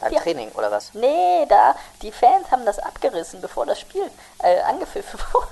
Beim 0.00 0.12
Ja. 0.12 0.20
Training 0.20 0.50
oder 0.52 0.70
was? 0.70 0.94
Nee, 0.94 1.46
da, 1.48 1.74
die 2.02 2.12
Fans 2.12 2.50
haben 2.50 2.64
das 2.64 2.78
abgerissen, 2.78 3.40
bevor 3.40 3.66
das 3.66 3.80
Spiel 3.80 4.10
äh, 4.42 4.60
angepfiffen 4.62 5.18
wurde. 5.32 5.48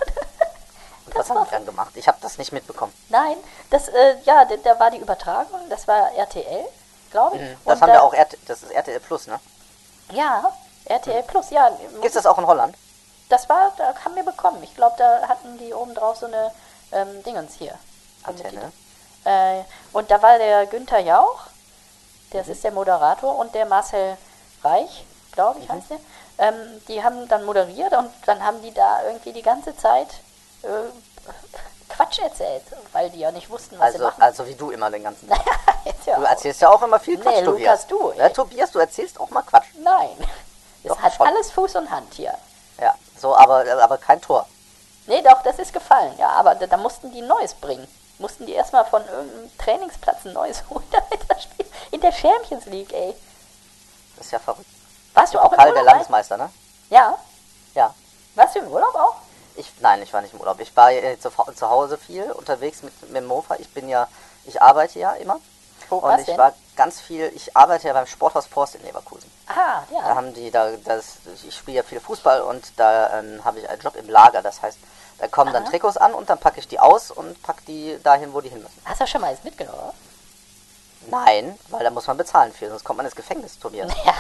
Und 1.07 1.15
was 1.15 1.31
haben 1.31 1.45
die 1.45 1.51
dann 1.51 1.67
gemacht? 1.67 1.91
Ich 1.95 2.07
habe 2.09 2.19
das 2.21 2.39
nicht 2.39 2.53
mitbekommen. 2.53 2.93
Nein, 3.09 3.37
das, 3.71 3.89
äh, 3.89 4.17
ja, 4.25 4.45
da, 4.45 4.57
da 4.57 4.79
war 4.79 4.91
die 4.91 4.99
Übertragung, 4.99 5.61
das 5.69 5.87
war 5.89 6.13
RTL, 6.13 6.65
glaube 7.11 7.37
ich. 7.37 7.43
Mhm. 7.43 7.57
Das 7.65 7.75
Und 7.77 7.81
haben 7.83 7.89
da, 7.89 7.95
wir 7.95 8.03
auch, 8.03 8.15
RT, 8.15 8.39
das 8.47 8.63
ist 8.63 8.71
RTL 8.73 9.01
Plus, 9.01 9.27
ne? 9.27 9.39
Ja, 10.13 10.53
RTL 10.85 11.23
Plus, 11.25 11.51
ja. 11.51 11.69
Gibt 11.93 12.05
es 12.07 12.13
das 12.15 12.27
auch 12.27 12.39
in 12.39 12.47
Holland? 12.47 12.77
Das 13.29 13.49
war, 13.49 13.73
da 13.77 13.93
haben 14.05 14.15
wir 14.15 14.25
bekommen. 14.25 14.63
Ich 14.63 14.75
glaube, 14.77 14.95
da 14.99 15.27
hatten 15.29 15.59
die 15.59 15.75
oben 15.75 15.95
drauf 15.95 16.17
so 16.19 16.27
eine 16.27 16.53
ähm, 16.93 17.23
Dingens 17.25 17.55
hier. 17.55 17.75
Antenne. 18.23 18.71
Äh, 19.25 19.63
und 19.93 20.09
da 20.11 20.23
war 20.23 20.39
der 20.39 20.67
Günther 20.67 21.01
Jauch, 21.01 21.41
das 22.31 22.47
Mhm. 22.47 22.53
ist 22.53 22.65
der 22.65 22.71
Moderator, 22.73 23.37
und 23.37 23.55
der 23.55 23.67
Marcel 23.67 24.17
Reich, 24.67 25.05
glaube 25.33 25.59
Mhm. 25.59 25.65
ich, 25.65 25.71
heißt 25.71 25.91
der. 25.91 25.99
Ähm, 26.39 26.55
die 26.89 27.03
haben 27.03 27.27
dann 27.29 27.45
moderiert 27.45 27.93
und 27.95 28.11
dann 28.27 28.43
haben 28.45 28.61
die 28.63 28.73
da 28.75 29.03
irgendwie 29.07 29.33
die 29.33 29.43
ganze 29.43 29.75
Zeit 29.77 30.09
äh, 30.63 30.69
Quatsch 31.89 32.19
erzählt, 32.19 32.63
weil 32.93 33.09
die 33.11 33.21
ja 33.21 33.31
nicht 33.31 33.49
wussten, 33.49 33.79
was 33.79 33.93
sie 33.93 33.99
Also, 33.99 34.05
machen. 34.07 34.23
also 34.23 34.47
wie 34.47 34.55
du 34.55 34.71
immer 34.71 34.91
den 34.91 35.03
ganzen 35.05 35.29
Tag. 35.31 35.41
Ja 36.05 36.17
Du 36.17 36.23
erzählst 36.25 36.61
ja 36.61 36.69
auch 36.71 36.83
immer 36.83 36.99
viel 37.01 37.19
Quatsch, 37.19 37.37
Nee, 37.37 37.43
Tobias. 37.45 37.87
Lukas, 37.91 38.13
du. 38.13 38.13
Ja, 38.19 38.29
Tobias, 38.29 38.71
du 38.73 38.79
erzählst 38.81 39.19
auch 39.21 39.31
mal 39.31 39.43
Quatsch. 39.43 39.67
Nein, 39.83 40.11
es 40.85 40.89
Doch, 40.89 40.99
hat 41.01 41.15
schon. 41.15 41.27
alles 41.27 41.51
Fuß 41.53 41.77
und 41.77 41.91
Hand 41.91 42.13
hier. 42.15 42.35
Ja, 42.81 42.95
so, 43.19 43.35
aber, 43.37 43.65
aber 43.83 43.97
kein 43.99 44.21
Tor. 44.21 44.47
Nee, 45.07 45.23
doch, 45.23 45.43
das 45.43 45.59
ist 45.59 45.73
gefallen. 45.73 46.13
Ja, 46.19 46.31
aber 46.31 46.55
da, 46.57 46.67
da 46.67 46.77
mussten 46.77 47.11
die 47.13 47.23
Neues 47.23 47.55
bringen. 47.55 47.87
Mussten 48.19 48.45
die 48.47 48.53
erstmal 48.53 48.85
von 48.85 49.03
irgendeinem 49.07 49.57
Trainingsplatz 49.59 50.25
ein 50.27 50.33
Neues 50.33 50.65
holen, 50.71 50.85
damit 50.91 51.21
das 51.31 51.45
Spiel 51.45 51.67
in 51.93 52.01
der 52.01 52.13
Champions 52.13 52.67
League, 52.67 52.93
ey. 52.93 53.15
Das 54.17 54.27
ist 54.27 54.33
ja 54.33 54.39
verrückt. 54.39 54.69
Warst 55.15 55.35
du 55.35 55.39
auch 55.39 55.45
im 55.45 55.51
Pokal 55.59 55.73
der? 55.73 55.83
Landesmeister, 55.83 56.37
ne? 56.37 56.51
Ja. 56.91 57.17
Ja. 57.75 57.95
Warst 58.35 58.55
du 58.55 58.61
im 58.61 58.69
Urlaub 58.69 58.95
auch? 58.95 59.17
Ich, 59.57 59.73
nein, 59.81 60.03
ich 60.03 60.13
war 60.13 60.21
nicht 60.21 60.35
im 60.35 60.41
Urlaub. 60.41 60.61
Ich 60.61 60.77
war 60.77 60.93
äh, 60.93 61.19
zu, 61.19 61.31
zu 61.31 61.71
Hause 61.71 61.97
viel 61.97 62.31
unterwegs 62.33 62.83
mit, 62.83 63.01
mit 63.03 63.17
dem 63.17 63.27
Mofa. 63.27 63.57
Ich 63.59 63.71
bin 63.73 63.89
ja, 63.89 64.09
ich 64.45 64.61
arbeite 64.61 64.99
ja 64.99 65.13
immer. 65.13 65.41
Wo 65.89 65.97
Und 65.99 66.19
ich 66.19 66.27
denn? 66.27 66.37
war 66.37 66.53
ganz 66.75 67.01
viel, 67.01 67.31
ich 67.35 67.57
arbeite 67.57 67.87
ja 67.87 67.93
beim 67.95 68.07
Sporthaus 68.07 68.47
Forst 68.47 68.75
in 68.75 68.83
Leverkusen. 68.83 69.31
Ah, 69.47 69.83
Da 69.91 69.97
ja. 69.97 70.15
haben 70.15 70.35
die, 70.35 70.51
da, 70.51 70.73
das, 70.85 71.19
ich 71.47 71.55
spiele 71.55 71.79
ja 71.79 71.83
viel 71.85 72.01
Fußball 72.01 72.43
und 72.43 72.79
da 72.79 73.19
ähm, 73.21 73.43
habe 73.45 73.61
ich 73.61 73.69
einen 73.71 73.81
Job 73.81 73.95
im 73.97 74.09
Lager. 74.09 74.43
Das 74.43 74.61
heißt, 74.63 74.79
da 75.19 75.29
kommen 75.29 75.53
dann 75.53 75.63
Aha. 75.63 75.71
Trikots 75.71 75.97
an 75.97 76.13
und 76.13 76.29
dann 76.29 76.39
packe 76.39 76.59
ich 76.59 76.69
die 76.69 76.81
aus 76.81 77.11
und 77.11 77.41
packe 77.43 77.63
die 77.67 77.99
dahin, 78.03 78.35
wo 78.35 78.41
die 78.41 78.49
hin 78.51 78.63
müssen. 78.63 78.83
Hast 78.85 79.01
du 79.01 79.07
schon 79.07 79.21
mal 79.21 79.29
eins 79.29 79.45
mitgenommen? 79.45 79.93
Nein, 81.09 81.59
weil 81.69 81.85
da 81.85 81.91
muss 81.91 82.07
man 82.07 82.17
bezahlen 82.17 82.53
für, 82.53 82.69
sonst 82.69 82.85
kommt 82.85 82.97
man 82.99 83.07
ins 83.07 83.15
Gefängnis, 83.17 83.59
Tobias. 83.59 83.93
Ja. 84.05 84.15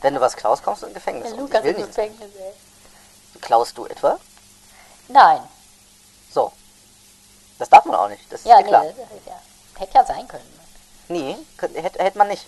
Wenn 0.00 0.14
du 0.14 0.20
was 0.20 0.36
klaust, 0.36 0.62
kommst 0.62 0.82
du 0.82 0.86
ins 0.86 0.94
Gefängnis. 0.94 1.30
Der 1.30 1.38
Lukas 1.38 1.58
ich 1.60 1.64
will 1.64 1.70
im 1.74 1.76
nicht. 1.82 1.88
Gefängnis, 1.88 2.30
ey. 2.38 3.40
Klaust 3.40 3.76
du 3.76 3.86
etwa? 3.86 4.18
Nein. 5.08 5.40
So. 6.32 6.52
Das 7.58 7.68
darf 7.68 7.84
man 7.84 7.96
auch 7.96 8.08
nicht. 8.08 8.22
Das 8.32 8.40
ist 8.40 8.46
Ja, 8.46 8.56
ja 8.56 8.62
nee, 8.62 8.68
klar. 8.68 8.84
das- 8.84 8.96
ja. 9.26 9.40
hätte 9.78 9.94
ja 9.94 10.04
sein 10.04 10.26
können. 10.28 10.60
Nee, 11.08 11.36
hätte, 11.58 11.98
hätte 12.02 12.18
man 12.18 12.28
nicht. 12.28 12.46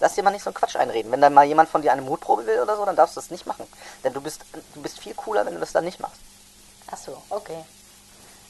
Lass 0.00 0.14
dir 0.14 0.22
mal 0.22 0.30
nicht 0.30 0.42
so 0.42 0.50
einen 0.50 0.54
Quatsch 0.54 0.76
einreden. 0.76 1.10
Wenn 1.12 1.20
dann 1.20 1.34
mal 1.34 1.44
jemand 1.44 1.68
von 1.68 1.82
dir 1.82 1.92
eine 1.92 2.02
Mutprobe 2.02 2.46
will 2.46 2.60
oder 2.60 2.76
so, 2.76 2.84
dann 2.84 2.96
darfst 2.96 3.16
du 3.16 3.20
das 3.20 3.30
nicht 3.30 3.46
machen. 3.46 3.66
Denn 4.02 4.12
du 4.12 4.20
bist, 4.20 4.40
du 4.74 4.82
bist 4.82 4.98
viel 5.00 5.14
cooler, 5.14 5.44
wenn 5.46 5.54
du 5.54 5.60
das 5.60 5.72
dann 5.72 5.84
nicht 5.84 6.00
machst. 6.00 6.20
Ach 6.90 6.96
so, 6.96 7.20
okay. 7.30 7.64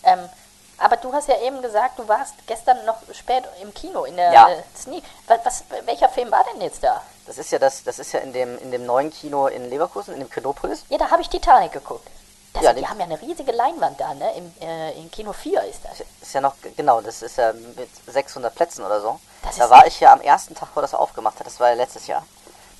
Ähm, 0.02 0.28
aber 0.78 0.96
du 0.96 1.12
hast 1.12 1.28
ja 1.28 1.38
eben 1.40 1.62
gesagt, 1.62 1.98
du 1.98 2.06
warst 2.08 2.34
gestern 2.46 2.84
noch 2.84 2.96
spät 3.12 3.44
im 3.62 3.72
Kino 3.74 4.04
in 4.04 4.16
der 4.16 4.32
Ja. 4.32 4.48
äh, 4.50 4.62
Sneak. 4.76 5.04
Was, 5.26 5.40
was, 5.44 5.64
welcher 5.84 6.08
Film 6.08 6.30
war 6.30 6.44
denn 6.52 6.60
jetzt 6.60 6.82
da? 6.82 7.02
Das 7.26 7.38
ist 7.38 7.50
ja 7.52 7.58
das, 7.58 7.82
das 7.84 7.98
ist 7.98 8.12
ja 8.12 8.20
in 8.20 8.32
dem, 8.32 8.58
in 8.58 8.70
dem 8.70 8.84
neuen 8.86 9.10
Kino 9.12 9.46
in 9.46 9.68
Leverkusen, 9.70 10.14
in 10.14 10.20
dem 10.20 10.30
Kinopolis. 10.30 10.84
Ja, 10.90 10.98
da 10.98 11.10
habe 11.10 11.22
ich 11.22 11.28
Titanic 11.28 11.72
geguckt. 11.72 12.06
Das, 12.52 12.62
Ja, 12.62 12.72
die 12.72 12.86
haben 12.86 12.98
ja 13.00 13.06
eine 13.06 13.20
riesige 13.20 13.50
Leinwand 13.50 13.98
da, 13.98 14.14
ne? 14.14 14.32
Im, 14.36 14.54
äh, 14.60 14.92
in 14.92 15.10
Kino 15.10 15.32
4 15.32 15.62
ist 15.64 15.80
das. 15.84 16.00
Ist 16.22 16.32
ja 16.34 16.40
noch, 16.40 16.54
genau, 16.76 17.00
das 17.00 17.22
ist 17.22 17.36
ja 17.36 17.52
mit 17.52 17.88
600 18.06 18.54
Plätzen 18.54 18.84
oder 18.84 19.00
so. 19.00 19.18
Das 19.42 19.56
da 19.56 19.68
war 19.70 19.86
ich 19.86 19.98
ja 19.98 20.12
am 20.12 20.20
ersten 20.20 20.54
Tag, 20.54 20.68
wo 20.74 20.80
das 20.80 20.94
aufgemacht 20.94 21.40
hat. 21.40 21.46
Das 21.46 21.58
war 21.58 21.70
ja 21.70 21.74
letztes 21.74 22.06
Jahr. 22.06 22.24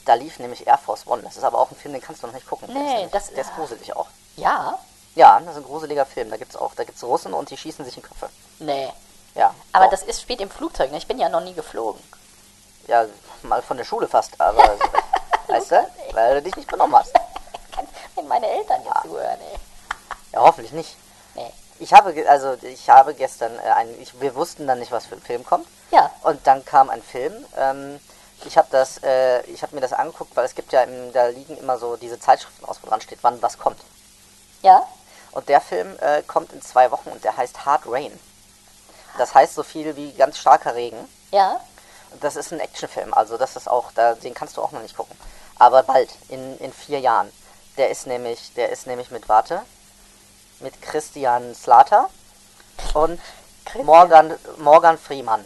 Da 0.05 0.15
lief 0.15 0.39
nämlich 0.39 0.67
Air 0.67 0.79
Force 0.79 1.07
One. 1.07 1.23
Das 1.23 1.37
ist 1.37 1.43
aber 1.45 1.59
auch 1.59 1.71
ein 1.71 1.77
Film, 1.77 1.95
den 1.95 2.03
kannst 2.03 2.23
du 2.23 2.27
noch 2.29 2.35
nicht 2.35 2.47
gucken. 2.49 2.69
Nee, 2.73 2.79
ist 2.79 2.87
nämlich- 2.93 3.11
das- 3.11 3.31
der 3.31 3.41
ist 3.41 3.55
gruselig 3.57 3.97
auch. 3.97 4.07
Ja? 4.37 4.79
Ja, 5.15 5.39
das 5.41 5.51
ist 5.51 5.57
ein 5.59 5.65
gruseliger 5.65 6.07
Film. 6.07 6.31
Da 6.31 6.37
gibt's 6.37 6.57
auch, 6.57 6.75
da 6.75 6.85
gibt's 6.85 7.05
Russen 7.05 7.35
und 7.35 7.51
die 7.51 7.57
schießen 7.57 7.85
sich 7.85 7.97
in 7.97 8.03
Köpfe. 8.03 8.29
Nee. 8.59 8.93
Ja. 9.35 9.55
Aber 9.73 9.85
doch. 9.85 9.93
das 9.93 10.03
ist, 10.03 10.23
spielt 10.23 10.41
im 10.41 10.51
Flugzeug, 10.51 10.91
ne? 10.91 10.99
Ich 10.99 11.07
bin 11.07 11.19
ja 11.19 11.29
noch 11.29 11.41
nie 11.41 11.55
geflogen. 11.55 12.03
Ja, 12.87 13.07
mal 13.43 13.63
von 13.63 13.77
der 13.77 13.85
Schule 13.85 14.09
fast, 14.09 14.41
aber 14.41 14.77
weißt 15.49 15.73
du, 15.73 15.89
weil 16.13 16.37
du 16.37 16.43
dich 16.43 16.57
nicht 16.57 16.71
benommen 16.71 16.97
hast. 16.97 17.15
Kann, 17.73 17.87
wenn 18.15 18.29
meine 18.29 18.47
Eltern 18.47 18.83
jetzt 18.85 19.03
zuhören, 19.03 19.39
ey. 19.41 19.59
Ja, 20.33 20.41
hoffentlich 20.41 20.73
nicht. 20.73 20.97
Nee. 21.35 21.53
Ich 21.79 21.93
habe, 21.93 22.15
also 22.29 22.57
ich 22.63 22.89
habe 22.91 23.15
gestern 23.15 23.57
äh, 23.59 23.71
einen, 23.71 24.01
ich, 24.01 24.21
wir 24.21 24.35
wussten 24.35 24.67
dann 24.67 24.79
nicht, 24.79 24.93
was 24.93 25.07
für 25.07 25.15
ein 25.17 25.23
Film 25.23 25.45
kommt. 25.45 25.67
Ja. 25.91 26.11
Und 26.23 26.47
dann 26.47 26.65
kam 26.65 26.91
ein 26.91 27.03
Film. 27.03 27.45
Ähm, 27.57 28.01
ich 28.45 28.59
habe 28.59 28.69
das, 28.71 29.03
äh, 29.03 29.43
ich 29.43 29.63
habe 29.63 29.75
mir 29.75 29.81
das 29.81 29.93
angeguckt, 29.93 30.37
weil 30.37 30.45
es 30.45 30.55
gibt 30.55 30.73
ja, 30.73 30.83
im, 30.83 31.13
da 31.13 31.27
liegen 31.27 31.57
immer 31.57 31.79
so 31.79 31.97
diese 31.97 32.19
Zeitschriften 32.19 32.65
aus, 32.65 32.79
wo 32.83 32.89
dran 32.89 33.01
steht, 33.01 33.21
wann 33.23 33.41
was 33.43 33.59
kommt. 33.59 33.81
Ja? 34.63 34.87
Und 35.35 35.49
der 35.49 35.61
Film 35.61 35.99
äh, 36.01 36.23
kommt 36.23 36.53
in 36.53 36.63
zwei 36.63 36.91
Wochen 36.91 37.11
und 37.11 37.25
der 37.25 37.37
heißt 37.37 37.67
Hard 37.67 37.83
Rain. 37.87 38.19
Das 39.19 39.35
heißt 39.35 39.55
so 39.55 39.63
viel 39.63 39.97
wie 39.97 40.13
ganz 40.13 40.39
starker 40.39 40.75
Regen. 40.75 41.09
Ja? 41.33 41.61
Und 42.13 42.23
das 42.23 42.37
ist 42.37 42.53
ein 42.53 42.61
Actionfilm, 42.61 43.13
also 43.13 43.37
das 43.37 43.57
ist 43.57 43.69
auch, 43.69 43.91
da, 43.93 44.15
den 44.15 44.35
kannst 44.35 44.57
du 44.57 44.63
auch 44.63 44.71
noch 44.71 44.83
nicht 44.83 44.97
gucken. 44.97 45.17
Aber 45.59 45.83
bald, 45.83 46.11
in, 46.29 46.59
in 46.59 46.73
vier 46.73 47.01
Jahren. 47.01 47.31
Der 47.77 47.91
ist 47.91 48.07
nämlich, 48.07 48.55
der 48.55 48.71
ist 48.71 48.87
nämlich 48.87 49.11
mit, 49.11 49.29
warte, 49.29 49.63
mit 50.61 50.81
Christian 50.81 51.55
Slater 51.57 52.09
und 52.95 53.21
Christian. 53.65 53.87
Morgan, 53.87 54.39
Morgan 54.59 54.97
Freeman. 54.97 55.45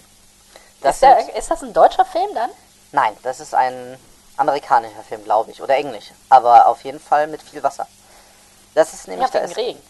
Das 0.83 0.97
ist, 0.97 1.03
der, 1.03 1.23
sind, 1.23 1.35
ist 1.35 1.51
das 1.51 1.63
ein 1.63 1.73
deutscher 1.73 2.05
Film 2.05 2.35
dann? 2.35 2.51
nein, 2.93 3.17
das 3.23 3.41
ist 3.41 3.55
ein 3.55 3.99
amerikanischer 4.37 5.03
Film, 5.03 5.25
glaube 5.25 5.51
ich, 5.51 5.63
oder 5.63 5.77
englisch. 5.77 6.13
Aber 6.29 6.67
auf 6.67 6.85
jeden 6.85 7.01
Fall 7.01 7.27
mit 7.27 7.43
viel 7.43 7.63
Wasser. 7.63 7.87
Das 8.75 8.93
ist 8.95 9.09
nämlich, 9.09 9.29
Ja, 9.33 9.41
da 9.41 9.47
ist, 9.47 9.57
Regen. 9.57 9.83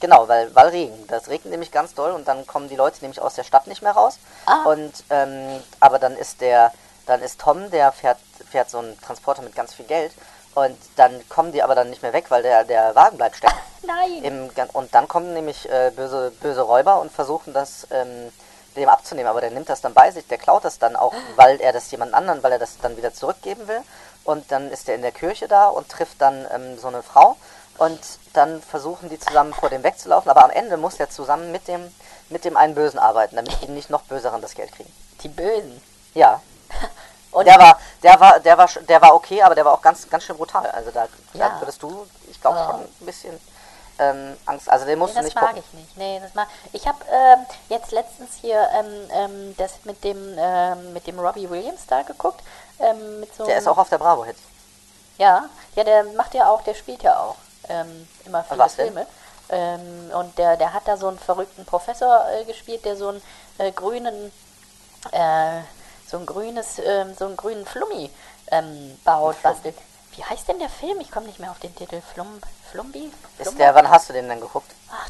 Genau, 0.00 0.28
weil, 0.28 0.54
weil 0.54 0.68
Regen. 0.68 1.06
Das 1.08 1.28
regnet 1.28 1.50
nämlich 1.50 1.70
ganz 1.70 1.94
doll 1.94 2.12
und 2.12 2.26
dann 2.26 2.46
kommen 2.46 2.68
die 2.68 2.76
Leute 2.76 2.98
nämlich 3.02 3.20
aus 3.20 3.34
der 3.34 3.44
Stadt 3.44 3.66
nicht 3.66 3.82
mehr 3.82 3.92
raus. 3.92 4.18
Ah. 4.46 4.64
Und 4.64 4.92
ähm, 5.10 5.62
aber 5.78 5.98
dann 5.98 6.16
ist 6.16 6.40
der, 6.40 6.72
dann 7.06 7.20
ist 7.20 7.40
Tom, 7.40 7.70
der 7.70 7.92
fährt, 7.92 8.18
fährt 8.50 8.70
so 8.70 8.78
einen 8.78 8.98
Transporter 9.00 9.42
mit 9.42 9.54
ganz 9.54 9.74
viel 9.74 9.86
Geld 9.86 10.12
und 10.54 10.76
dann 10.96 11.22
kommen 11.28 11.52
die 11.52 11.62
aber 11.62 11.74
dann 11.74 11.90
nicht 11.90 12.02
mehr 12.02 12.12
weg, 12.12 12.26
weil 12.30 12.42
der, 12.42 12.64
der 12.64 12.94
Wagen 12.94 13.18
bleibt 13.18 13.36
stecken. 13.36 13.54
Nein. 13.82 14.24
Im, 14.24 14.50
und 14.72 14.94
dann 14.94 15.06
kommen 15.06 15.32
nämlich 15.34 15.68
äh, 15.70 15.92
böse, 15.94 16.32
böse 16.40 16.62
Räuber 16.62 17.00
und 17.00 17.12
versuchen 17.12 17.52
das 17.52 17.86
ähm, 17.90 18.32
dem 18.76 18.88
abzunehmen, 18.88 19.28
aber 19.28 19.40
der 19.40 19.50
nimmt 19.50 19.68
das 19.68 19.80
dann 19.80 19.94
bei 19.94 20.10
sich, 20.10 20.26
der 20.26 20.38
klaut 20.38 20.64
das 20.64 20.78
dann 20.78 20.96
auch, 20.96 21.12
weil 21.36 21.60
er 21.60 21.72
das 21.72 21.90
jemand 21.90 22.14
anderen, 22.14 22.42
weil 22.42 22.52
er 22.52 22.58
das 22.58 22.78
dann 22.80 22.96
wieder 22.96 23.12
zurückgeben 23.12 23.66
will. 23.68 23.82
Und 24.22 24.52
dann 24.52 24.70
ist 24.70 24.88
er 24.88 24.94
in 24.94 25.02
der 25.02 25.12
Kirche 25.12 25.48
da 25.48 25.68
und 25.68 25.88
trifft 25.88 26.20
dann 26.20 26.46
ähm, 26.52 26.78
so 26.78 26.88
eine 26.88 27.02
Frau 27.02 27.36
und 27.80 27.98
dann 28.34 28.60
versuchen 28.62 29.08
die 29.08 29.18
zusammen 29.18 29.52
vor 29.54 29.70
dem 29.70 29.82
wegzulaufen, 29.82 30.30
aber 30.30 30.44
am 30.44 30.50
Ende 30.50 30.76
muss 30.76 31.00
er 31.00 31.08
zusammen 31.10 31.50
mit 31.50 31.66
dem 31.66 31.92
mit 32.28 32.44
dem 32.44 32.56
einen 32.56 32.74
Bösen 32.76 32.98
arbeiten, 33.00 33.34
damit 33.36 33.60
die 33.62 33.68
nicht 33.68 33.90
noch 33.90 34.02
böseren 34.02 34.40
das 34.40 34.54
Geld 34.54 34.70
kriegen. 34.72 34.92
Die 35.22 35.28
Bösen. 35.28 35.82
Ja. 36.14 36.40
Und 37.32 37.46
Der 37.46 37.58
war, 37.58 37.78
der 38.02 38.20
war, 38.20 38.38
der 38.40 38.58
war, 38.58 38.68
der 38.88 39.02
war 39.02 39.14
okay, 39.14 39.42
aber 39.42 39.54
der 39.56 39.64
war 39.64 39.72
auch 39.72 39.82
ganz, 39.82 40.08
ganz 40.08 40.24
schön 40.24 40.36
brutal. 40.36 40.66
Also 40.70 40.90
da, 40.92 41.06
Ja. 41.32 41.48
da 41.48 41.60
würdest 41.60 41.82
du, 41.82 42.06
ich 42.30 42.40
glaube 42.40 42.58
Ja. 42.58 42.66
schon 42.70 42.80
ein 42.82 43.06
bisschen 43.06 43.40
ähm, 43.98 44.36
Angst. 44.46 44.68
Also 44.70 44.84
den 44.86 44.98
musst 44.98 45.14
Nee, 45.14 45.20
du 45.20 45.24
das 45.26 45.34
nicht 45.34 45.42
mag 45.42 45.54
gucken. 45.54 45.64
ich 45.72 45.78
nicht. 45.78 45.96
Nee, 45.96 46.20
das 46.22 46.34
mag 46.34 46.48
ich. 46.72 46.86
habe 46.86 46.98
ähm, 47.10 47.46
jetzt 47.68 47.90
letztens 47.92 48.30
hier 48.40 48.68
ähm, 48.74 49.10
ähm, 49.12 49.54
das 49.56 49.72
mit 49.84 50.02
dem 50.04 50.18
ähm, 50.38 50.92
mit 50.92 51.06
dem 51.06 51.18
Robbie 51.18 51.48
Williams 51.50 51.86
da 51.88 52.02
geguckt. 52.02 52.40
Ähm, 52.78 53.24
so 53.36 53.44
Der 53.46 53.58
ist 53.58 53.66
auch 53.68 53.78
auf 53.78 53.88
der 53.88 53.98
Bravo 53.98 54.24
Hits. 54.24 54.40
Ja, 55.18 55.44
ja, 55.76 55.84
der 55.84 56.04
macht 56.16 56.34
ja 56.34 56.48
auch, 56.48 56.62
der 56.62 56.74
spielt 56.74 57.02
ja 57.02 57.18
auch 57.18 57.36
ähm, 57.70 58.08
immer 58.26 58.44
viele 58.44 58.58
Was? 58.58 58.74
Filme. 58.74 59.06
Ähm, 59.48 60.10
und 60.14 60.36
der, 60.38 60.56
der 60.56 60.72
hat 60.72 60.86
da 60.86 60.96
so 60.96 61.08
einen 61.08 61.18
verrückten 61.18 61.64
Professor 61.64 62.24
äh, 62.30 62.44
gespielt, 62.44 62.84
der 62.84 62.96
so 62.96 63.08
einen 63.08 63.22
äh, 63.58 63.72
grünen, 63.72 64.30
äh, 65.12 65.60
so 66.06 66.18
ein 66.18 66.26
grünes, 66.26 66.78
ähm, 66.84 67.14
so 67.18 67.26
einen 67.26 67.36
grünen 67.36 67.66
Flummi 67.66 68.10
ähm, 68.50 68.98
baut, 69.04 69.36
Flum. 69.36 69.52
bastelt. 69.52 69.76
Wie 70.16 70.24
heißt 70.24 70.48
denn 70.48 70.58
der 70.58 70.68
Film? 70.68 71.00
Ich 71.00 71.10
komme 71.10 71.26
nicht 71.26 71.38
mehr 71.38 71.50
auf 71.50 71.58
den 71.60 71.74
Titel. 71.74 72.00
Flum, 72.14 72.40
Flumbi? 72.70 73.10
Ist 73.38 73.42
Flumba? 73.48 73.58
der, 73.58 73.74
wann 73.74 73.88
hast 73.90 74.08
du 74.08 74.12
den 74.12 74.28
denn 74.28 74.40
geguckt? 74.40 74.70
Ach, 74.90 75.08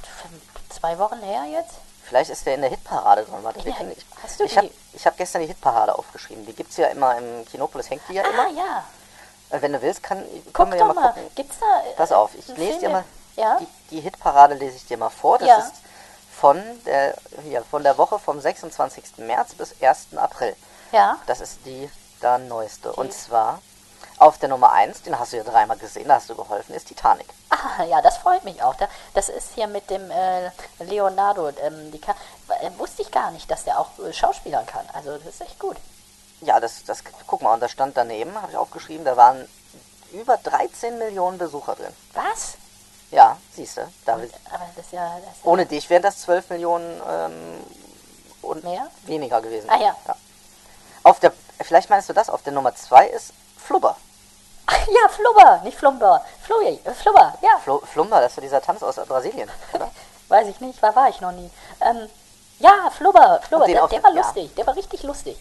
zwei 0.68 0.98
Wochen 0.98 1.20
her 1.20 1.44
jetzt? 1.50 1.74
Vielleicht 2.04 2.30
ist 2.30 2.44
der 2.44 2.54
in 2.56 2.60
der 2.62 2.70
Hitparade 2.70 3.24
drin. 3.24 3.42
Warte, 3.42 3.60
Ja, 3.68 3.74
können- 3.76 3.92
ich 3.96 4.04
hast 4.22 4.40
du 4.40 4.44
ich 4.44 4.56
habe 4.56 4.70
hab 5.04 5.16
gestern 5.16 5.42
die 5.42 5.48
Hitparade 5.48 5.96
aufgeschrieben. 5.96 6.44
Die 6.46 6.52
gibt's 6.52 6.76
ja 6.76 6.88
immer 6.88 7.16
im 7.16 7.44
Kinopolis, 7.46 7.88
hängt 7.88 8.02
die 8.08 8.14
ja 8.14 8.24
Ah, 8.24 8.30
immer. 8.30 8.48
ja. 8.50 8.84
Wenn 9.50 9.72
du 9.72 9.82
willst, 9.82 10.02
kann, 10.02 10.24
Guck 10.46 10.54
können 10.54 10.72
wir 10.72 10.78
doch 10.78 10.88
ja 10.88 10.94
mal 10.94 11.00
mal. 11.02 11.08
gucken. 11.12 11.30
Gibt's 11.34 11.56
da. 11.58 11.66
äh, 11.90 11.94
Pass 11.96 12.12
auf, 12.12 12.34
ich 12.34 12.46
lese 12.48 12.56
Film, 12.56 12.78
dir 12.80 12.88
mal 12.90 13.04
Ja? 13.36 13.58
die, 13.60 13.66
die 13.90 14.00
Hitparade 14.00 14.54
lese 14.54 14.76
ich 14.76 14.86
dir 14.86 14.96
mal 14.96 15.10
vor. 15.10 15.38
Das 15.38 15.48
Ja. 15.48 15.58
ist 15.58 15.74
von 16.32 16.62
der, 16.86 17.14
hier, 17.42 17.62
von 17.64 17.82
der 17.82 17.98
Woche 17.98 18.18
vom 18.18 18.40
26. 18.40 19.18
März 19.18 19.54
bis 19.54 19.74
1. 19.82 20.16
April. 20.16 20.54
Ja. 20.92 21.18
Das 21.26 21.40
ist 21.40 21.58
die 21.66 21.90
da 22.20 22.38
neueste. 22.38 22.92
Und 22.92 23.12
zwar 23.12 23.60
auf 24.18 24.38
der 24.38 24.48
Nummer 24.50 24.72
1, 24.72 25.02
den 25.02 25.18
hast 25.18 25.32
du 25.32 25.38
ja 25.38 25.44
dreimal 25.44 25.78
gesehen, 25.78 26.06
da 26.08 26.16
hast 26.16 26.28
du 26.28 26.34
geholfen, 26.34 26.74
ist 26.74 26.88
Titanic. 26.88 27.26
Ah, 27.50 27.82
ja, 27.84 28.00
das 28.02 28.18
freut 28.18 28.44
mich 28.44 28.62
auch. 28.62 28.74
Da- 28.74 28.88
Das 29.14 29.28
ist 29.30 29.50
hier 29.54 29.66
mit 29.66 29.88
dem 29.90 30.10
äh, 30.10 30.50
Leonardo. 30.78 31.48
Ähm, 31.62 31.90
die 31.90 31.98
kann, 32.00 32.14
äh, 32.60 32.70
wusste 32.78 33.02
ich 33.02 33.10
gar 33.10 33.30
nicht, 33.30 33.50
dass 33.50 33.64
der 33.64 33.78
auch 33.80 33.88
äh, 33.98 34.12
Schauspielern 34.12 34.66
kann. 34.66 34.86
Also 34.92 35.16
das 35.18 35.26
ist 35.34 35.40
echt 35.40 35.58
gut. 35.58 35.76
Ja, 36.42 36.58
das, 36.58 36.84
das, 36.84 37.02
guck 37.26 37.42
mal, 37.42 37.54
und 37.54 37.60
da 37.60 37.68
stand 37.68 37.96
daneben, 37.96 38.34
habe 38.40 38.52
ich 38.52 38.56
aufgeschrieben, 38.56 39.04
da 39.04 39.16
waren 39.16 39.46
über 40.12 40.36
13 40.36 40.98
Millionen 40.98 41.38
Besucher 41.38 41.74
drin. 41.74 41.94
Was? 42.14 42.54
Ja, 43.10 43.36
siehst 43.54 43.76
du, 43.76 43.88
da, 44.06 44.14
Aber 44.14 44.22
das 44.76 44.92
ja, 44.92 45.18
das 45.18 45.34
ohne 45.44 45.66
dich 45.66 45.90
wären 45.90 46.02
das 46.02 46.20
12 46.20 46.50
Millionen 46.50 47.00
ähm, 47.08 47.64
und 48.42 48.62
Mehr? 48.62 48.86
weniger 49.02 49.40
gewesen. 49.40 49.68
Ah, 49.68 49.78
ja. 49.78 49.96
Auf 51.02 51.18
der, 51.18 51.32
vielleicht 51.60 51.90
meinst 51.90 52.08
du 52.08 52.12
das, 52.12 52.30
auf 52.30 52.42
der 52.42 52.52
Nummer 52.52 52.74
2 52.74 53.08
ist 53.08 53.32
Flubber. 53.58 53.96
Ach, 54.66 54.86
ja, 54.86 55.08
Flubber, 55.08 55.60
nicht 55.64 55.76
Flumber. 55.76 56.24
Flui, 56.42 56.80
äh, 56.84 56.94
Flubber, 56.94 57.34
ja. 57.42 57.58
Flo, 57.62 57.82
Flumber, 57.84 58.20
das 58.20 58.32
ist 58.32 58.36
ja 58.36 58.42
dieser 58.42 58.62
Tanz 58.62 58.82
aus 58.82 58.96
Brasilien, 58.96 59.50
oder? 59.72 59.90
Weiß 60.28 60.46
ich 60.46 60.60
nicht, 60.60 60.80
war, 60.80 60.94
war 60.94 61.08
ich 61.08 61.20
noch 61.20 61.32
nie. 61.32 61.50
Ähm, 61.80 62.08
ja, 62.60 62.90
Flubber, 62.90 63.40
Flubber, 63.42 63.66
der, 63.66 63.88
der 63.88 64.02
war 64.02 64.12
ja. 64.12 64.20
lustig, 64.20 64.54
der 64.54 64.66
war 64.66 64.76
richtig 64.76 65.02
lustig. 65.02 65.36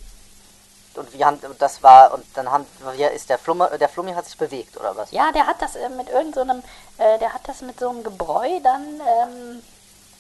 Und 0.99 1.13
wir 1.13 1.25
haben, 1.25 1.39
das 1.59 1.81
war, 1.81 2.13
und 2.13 2.25
dann 2.35 2.51
haben, 2.51 2.65
wir 2.95 3.11
ist 3.11 3.29
der 3.29 3.37
Flummer, 3.39 3.69
der 3.77 3.89
Flummi 3.89 4.13
hat 4.13 4.25
sich 4.25 4.37
bewegt, 4.37 4.77
oder 4.77 4.95
was? 4.95 5.11
Ja, 5.11 5.31
der 5.31 5.47
hat 5.47 5.61
das 5.61 5.75
äh, 5.75 5.89
mit 5.89 6.09
irgendeinem, 6.09 6.61
so 6.97 7.03
äh, 7.03 7.17
der 7.19 7.33
hat 7.33 7.41
das 7.47 7.61
mit 7.61 7.79
so 7.79 7.89
einem 7.89 8.03
Gebräu 8.03 8.59
dann, 8.61 8.83
ähm, 9.23 9.63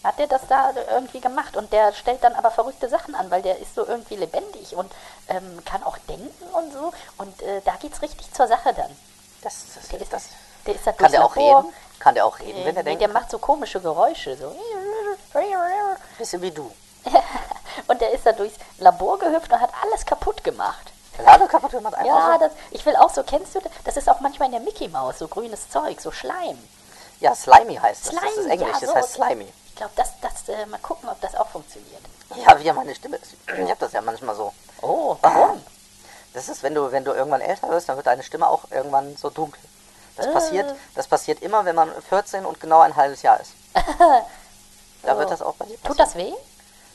hat 0.03 0.17
der 0.17 0.27
das 0.27 0.41
da 0.47 0.71
irgendwie 0.91 1.19
gemacht 1.19 1.57
und 1.57 1.73
der 1.73 1.91
stellt 1.91 2.23
dann 2.23 2.33
aber 2.33 2.51
verrückte 2.51 2.87
Sachen 2.87 3.13
an, 3.15 3.29
weil 3.29 3.41
der 3.41 3.59
ist 3.59 3.75
so 3.75 3.85
irgendwie 3.85 4.15
lebendig 4.15 4.73
und 4.75 4.89
ähm, 5.27 5.59
kann 5.65 5.83
auch 5.83 5.97
denken 6.07 6.43
und 6.53 6.71
so 6.71 6.93
und 7.17 7.41
äh, 7.41 7.61
da 7.65 7.73
geht's 7.81 8.01
richtig 8.01 8.31
zur 8.33 8.47
Sache 8.47 8.73
dann. 8.73 8.95
Das, 9.41 9.55
das, 9.75 9.87
Der 9.89 10.01
ist, 10.01 10.13
das, 10.13 10.23
der 10.65 10.75
ist 10.75 10.87
da 10.87 10.93
kann 10.93 11.11
der 11.11 11.25
auch 11.25 11.35
Labor. 11.35 11.59
reden? 11.63 11.73
Kann 11.99 12.15
der 12.15 12.25
auch 12.25 12.39
reden, 12.39 12.59
Äh, 12.61 12.65
wenn 12.65 12.75
er 12.77 12.83
nee, 12.83 12.89
denkt? 12.91 13.01
der 13.01 13.09
macht 13.09 13.29
so 13.29 13.39
komische 13.39 13.81
Geräusche, 13.81 14.37
so. 14.37 14.55
Bisschen 16.17 16.41
wie 16.41 16.51
du. 16.51 16.71
Und 17.87 18.01
der 18.01 18.11
ist 18.11 18.25
da 18.25 18.31
durchs 18.31 18.55
Labor 18.77 19.17
gehüpft 19.19 19.51
und 19.51 19.59
hat 19.59 19.71
alles 19.83 20.05
kaputt 20.05 20.43
gemacht. 20.43 20.91
Lade 21.23 21.47
kaputt 21.47 21.71
gemacht, 21.71 21.95
einfach 21.95 22.05
Ja, 22.07 22.33
so. 22.39 22.45
das, 22.45 22.51
ich 22.71 22.85
will 22.85 22.95
auch 22.95 23.09
so, 23.09 23.23
kennst 23.23 23.53
du 23.55 23.59
das? 23.59 23.71
Das 23.83 23.97
ist 23.97 24.09
auch 24.09 24.19
manchmal 24.21 24.47
in 24.47 24.53
der 24.53 24.61
Mickey 24.61 24.87
Maus, 24.87 25.19
so 25.19 25.27
grünes 25.27 25.69
Zeug, 25.69 25.99
so 25.99 26.11
Schleim. 26.11 26.57
Ja, 27.19 27.35
Slimy 27.35 27.75
heißt 27.75 28.07
das. 28.07 28.15
das 28.15 28.23
ist 28.23 28.33
Slimy, 28.35 28.51
Englisch, 28.53 28.69
ja, 28.73 28.79
das 28.79 28.89
so. 28.89 28.95
heißt 28.95 29.13
Slimy. 29.15 29.53
Ich 29.67 29.75
glaube, 29.75 29.91
das, 29.97 30.13
das, 30.21 30.47
äh, 30.49 30.65
mal 30.67 30.77
gucken, 30.79 31.09
ob 31.09 31.19
das 31.19 31.35
auch 31.35 31.47
funktioniert. 31.49 32.01
Ja, 32.35 32.57
wie 32.59 32.63
ja 32.63 32.73
meine 32.73 32.95
Stimme 32.95 33.17
ist. 33.17 33.33
Ich 33.47 33.69
habe 33.69 33.75
das 33.79 33.91
ja 33.91 34.01
manchmal 34.01 34.35
so. 34.35 34.53
Oh, 34.81 35.17
warum? 35.21 35.61
Das 36.33 36.47
ist, 36.47 36.63
wenn 36.63 36.73
du, 36.75 36.89
wenn 36.91 37.03
du 37.03 37.11
irgendwann 37.11 37.41
älter 37.41 37.67
wirst, 37.69 37.89
dann 37.89 37.95
wird 37.97 38.07
deine 38.07 38.23
Stimme 38.23 38.47
auch 38.47 38.61
irgendwann 38.71 39.17
so 39.17 39.29
dunkel. 39.29 39.59
Das 40.15 40.27
Äh. 40.27 40.31
passiert, 40.31 40.75
das 40.95 41.07
passiert 41.07 41.41
immer, 41.41 41.65
wenn 41.65 41.75
man 41.75 41.91
14 42.07 42.45
und 42.45 42.59
genau 42.61 42.79
ein 42.79 42.95
halbes 42.95 43.21
Jahr 43.23 43.39
ist. 43.39 43.51
Da 45.03 45.17
wird 45.17 45.31
das 45.31 45.41
auch 45.41 45.55
bei 45.55 45.65
dir 45.65 45.77
passieren. 45.77 45.83
Tut 45.95 45.99
das 45.99 46.15
weh? 46.15 46.33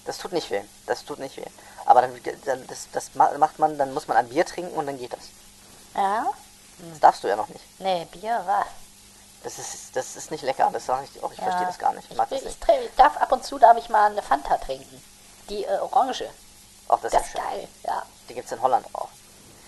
Das 0.04 0.18
tut 0.18 0.32
nicht 0.32 0.50
weh. 0.50 0.62
Das 0.86 1.04
tut 1.04 1.18
nicht 1.18 1.36
weh. 1.36 1.44
Aber 1.86 2.02
dann, 2.02 2.66
das, 2.66 2.88
das 2.92 3.14
ma- 3.14 3.30
macht 3.38 3.58
man, 3.58 3.78
dann 3.78 3.94
muss 3.94 4.06
man 4.08 4.16
ein 4.16 4.28
Bier 4.28 4.44
trinken 4.44 4.74
und 4.76 4.86
dann 4.86 4.98
geht 4.98 5.12
das. 5.12 5.20
Ja? 5.94 6.26
Das 6.90 7.00
darfst 7.00 7.24
du 7.24 7.28
ja 7.28 7.36
noch 7.36 7.48
nicht. 7.48 7.64
Nee, 7.80 8.06
Bier, 8.10 8.42
was? 8.46 8.66
Das 9.42 9.58
ist, 9.58 9.94
das 9.94 10.16
ist 10.16 10.30
nicht 10.30 10.42
lecker. 10.42 10.70
Das 10.72 10.86
sage 10.86 11.04
ich 11.04 11.12
dir 11.12 11.22
auch. 11.24 11.32
Ich 11.32 11.38
verstehe 11.40 11.66
das 11.66 11.78
gar 11.78 11.92
nicht. 11.92 12.04
Ich 12.06 12.10
Ich, 12.12 12.16
mag 12.16 12.28
das 12.30 12.38
ich, 12.40 12.44
nicht. 12.46 12.58
ich, 12.68 12.84
ich 12.86 12.94
darf 12.96 13.16
ab 13.18 13.30
und 13.32 13.44
zu 13.44 13.58
darf 13.58 13.76
ich 13.76 13.88
mal 13.90 14.10
eine 14.10 14.22
Fanta 14.22 14.56
trinken. 14.58 15.02
Die 15.50 15.64
äh, 15.64 15.78
Orange. 15.78 16.28
Auch 16.88 17.00
das, 17.00 17.12
Das 17.12 17.22
ist 17.22 17.28
ist 17.28 17.34
ja 17.38 17.44
geil. 17.44 17.68
Ja. 17.84 18.02
Die 18.28 18.34
gibt 18.34 18.46
es 18.46 18.52
in 18.52 18.60
Holland 18.62 18.86
auch. 18.94 19.08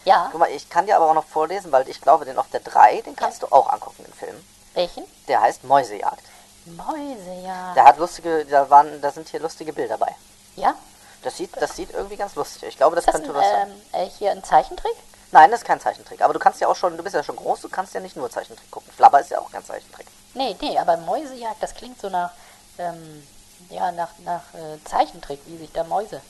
Ja. 0.04 0.28
Guck 0.30 0.40
mal, 0.40 0.50
ich 0.50 0.68
kann 0.70 0.86
dir 0.86 0.96
aber 0.96 1.10
auch 1.10 1.14
noch 1.14 1.26
vorlesen, 1.26 1.72
weil 1.72 1.88
ich 1.88 2.00
glaube, 2.00 2.24
den 2.24 2.38
auf 2.38 2.48
der 2.50 2.60
3, 2.60 3.02
den 3.02 3.16
kannst 3.16 3.42
du 3.42 3.46
auch 3.48 3.68
angucken, 3.70 4.04
den 4.04 4.12
Film. 4.14 4.46
Welchen? 4.74 5.04
Der 5.28 5.40
heißt 5.40 5.64
Mäusejagd. 5.64 6.22
Mäuse, 6.66 7.32
ja. 7.44 7.72
Der 7.74 7.84
hat 7.84 7.98
lustige, 7.98 8.44
da 8.46 8.68
waren, 8.70 9.00
da 9.00 9.10
sind 9.10 9.28
hier 9.28 9.40
lustige 9.40 9.72
Bilder 9.72 9.98
bei. 9.98 10.14
Ja? 10.56 10.74
Das 11.22 11.36
sieht, 11.36 11.50
das 11.60 11.74
sieht 11.76 11.90
irgendwie 11.92 12.16
ganz 12.16 12.34
lustig. 12.34 12.62
aus. 12.64 12.68
Ich 12.68 12.76
glaube, 12.76 12.96
das, 12.96 13.04
Ist 13.04 13.14
das 13.14 13.22
könnte 13.22 13.30
ein, 13.30 13.36
was 13.36 13.50
sein. 13.50 13.70
ähm, 13.92 14.06
äh, 14.06 14.10
hier 14.10 14.30
ein 14.30 14.44
Zeichentrick? 14.44 14.96
Nein, 15.32 15.50
das 15.50 15.60
ist 15.60 15.66
kein 15.66 15.80
Zeichentrick. 15.80 16.22
Aber 16.22 16.32
du 16.32 16.38
kannst 16.38 16.60
ja 16.60 16.68
auch 16.68 16.76
schon, 16.76 16.96
du 16.96 17.02
bist 17.02 17.14
ja 17.14 17.22
schon 17.22 17.36
groß, 17.36 17.60
du 17.62 17.68
kannst 17.68 17.94
ja 17.94 18.00
nicht 18.00 18.16
nur 18.16 18.30
Zeichentrick 18.30 18.70
gucken. 18.70 18.92
Flabber 18.92 19.20
ist 19.20 19.30
ja 19.30 19.40
auch 19.40 19.50
kein 19.50 19.64
Zeichentrick. 19.64 20.06
Nee, 20.34 20.56
nee, 20.60 20.78
aber 20.78 20.96
Mäusejagd, 20.98 21.62
das 21.62 21.74
klingt 21.74 22.00
so 22.00 22.08
nach, 22.08 22.30
ähm, 22.78 23.26
ja, 23.70 23.90
nach, 23.92 24.10
nach 24.24 24.42
äh, 24.54 24.82
Zeichentrick, 24.84 25.40
wie 25.46 25.56
sich 25.58 25.72
da 25.72 25.82
Mäuse. 25.84 26.20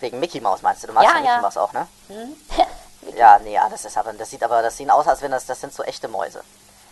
Wegen 0.00 0.18
Mickey 0.18 0.40
Mouse 0.40 0.62
meinst 0.62 0.82
du? 0.82 0.88
Du 0.88 0.92
magst 0.92 1.08
Ja, 1.08 1.14
ja, 1.16 1.20
Mickey 1.20 1.34
ja. 1.34 1.40
Mouse 1.40 1.56
auch, 1.56 1.72
ne? 1.72 1.86
Hm? 2.08 2.36
Ja, 3.16 3.38
nee, 3.38 3.52
ja, 3.52 3.68
das 3.68 3.84
ist 3.84 3.96
aber, 3.96 4.12
das 4.14 4.30
sieht 4.30 4.42
aber, 4.42 4.62
das 4.62 4.76
sieht 4.76 4.90
aus, 4.90 5.06
als 5.06 5.20
wenn 5.22 5.30
das, 5.30 5.46
das 5.46 5.60
sind 5.60 5.72
so 5.72 5.82
echte 5.82 6.08
Mäuse. 6.08 6.42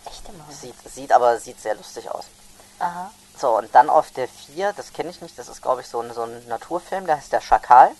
Echte 0.05 0.31
Mäuse. 0.31 0.57
Sieht, 0.57 0.75
sieht 0.93 1.11
aber, 1.11 1.39
sieht 1.39 1.59
sehr 1.59 1.75
lustig 1.75 2.09
aus. 2.09 2.25
Aha. 2.83 3.11
So, 3.37 3.57
und 3.57 3.73
dann 3.73 3.89
auf 3.89 4.11
der 4.11 4.27
4, 4.27 4.73
das 4.73 4.93
kenne 4.93 5.09
ich 5.09 5.21
nicht, 5.21 5.37
das 5.39 5.47
ist 5.49 5.61
glaube 5.61 5.81
ich 5.81 5.87
so 5.87 5.99
ein, 6.01 6.13
so 6.13 6.21
ein 6.23 6.47
Naturfilm, 6.47 7.05
der 7.07 7.17
heißt 7.17 7.31
der 7.33 7.41
Schakal. 7.41 7.91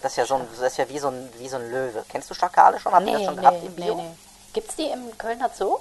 Das 0.00 0.12
ist 0.12 0.16
ja 0.16 0.26
so 0.26 0.36
ein, 0.36 0.48
das 0.50 0.60
ist 0.72 0.78
ja 0.78 0.88
wie 0.88 0.98
so 0.98 1.08
ein, 1.08 1.28
wie 1.38 1.48
so 1.48 1.56
ein 1.56 1.70
Löwe. 1.70 2.04
Kennst 2.08 2.30
du 2.30 2.34
Schakale 2.34 2.78
schon? 2.80 2.92
Habt 2.94 3.06
ihr 3.06 3.12
das 3.12 3.20
Nee, 3.20 3.26
schon 3.26 3.34
nee, 3.34 3.40
gehabt 3.40 3.64
im 3.64 3.74
nee, 3.74 3.84
Bio? 3.84 3.94
nee. 3.96 4.16
Gibt's 4.52 4.76
die 4.76 4.86
im 4.90 5.16
Kölner 5.18 5.50
Zoo? 5.56 5.78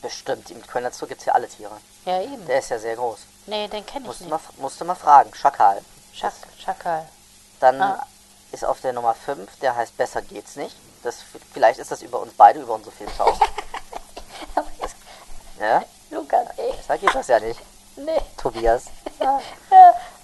Bestimmt, 0.00 0.50
im 0.50 0.66
Kölner 0.66 0.90
Zoo 0.90 1.06
gibt 1.06 1.20
es 1.20 1.26
ja 1.26 1.34
alle 1.34 1.46
Tiere. 1.48 1.76
Ja, 2.06 2.20
eben. 2.20 2.44
Der 2.46 2.58
ist 2.58 2.70
ja 2.70 2.78
sehr 2.78 2.96
groß. 2.96 3.20
Nee, 3.46 3.68
den 3.68 3.86
kenne 3.86 4.00
ich 4.00 4.06
Musst 4.08 4.20
du, 4.20 4.24
nicht. 4.24 4.32
mal, 4.32 4.40
musst 4.58 4.80
du 4.80 4.84
mal 4.84 4.94
fragen, 4.96 5.32
Schakal. 5.34 5.80
Schak 6.12 6.32
Schakal. 6.58 7.06
Dann 7.60 7.80
Ah. 7.80 8.04
ist 8.50 8.64
auf 8.64 8.80
der 8.80 8.92
Nummer 8.92 9.14
5, 9.14 9.58
der 9.60 9.76
heißt 9.76 9.96
Besser 9.96 10.22
geht's 10.22 10.56
nicht. 10.56 10.76
Das, 11.04 11.18
vielleicht 11.52 11.78
ist 11.78 11.90
das 11.92 12.02
über 12.02 12.18
uns 12.20 12.32
beide, 12.36 12.60
über 12.60 12.74
unsere 12.74 12.94
Filmschau. 12.94 13.36
ja, 15.60 15.84
Besser 16.92 17.06
geht 17.06 17.14
das 17.14 17.28
ja 17.28 17.40
nicht, 17.40 17.60
Nee. 17.96 18.20
Tobias. 18.36 18.84
Ja, 19.18 19.40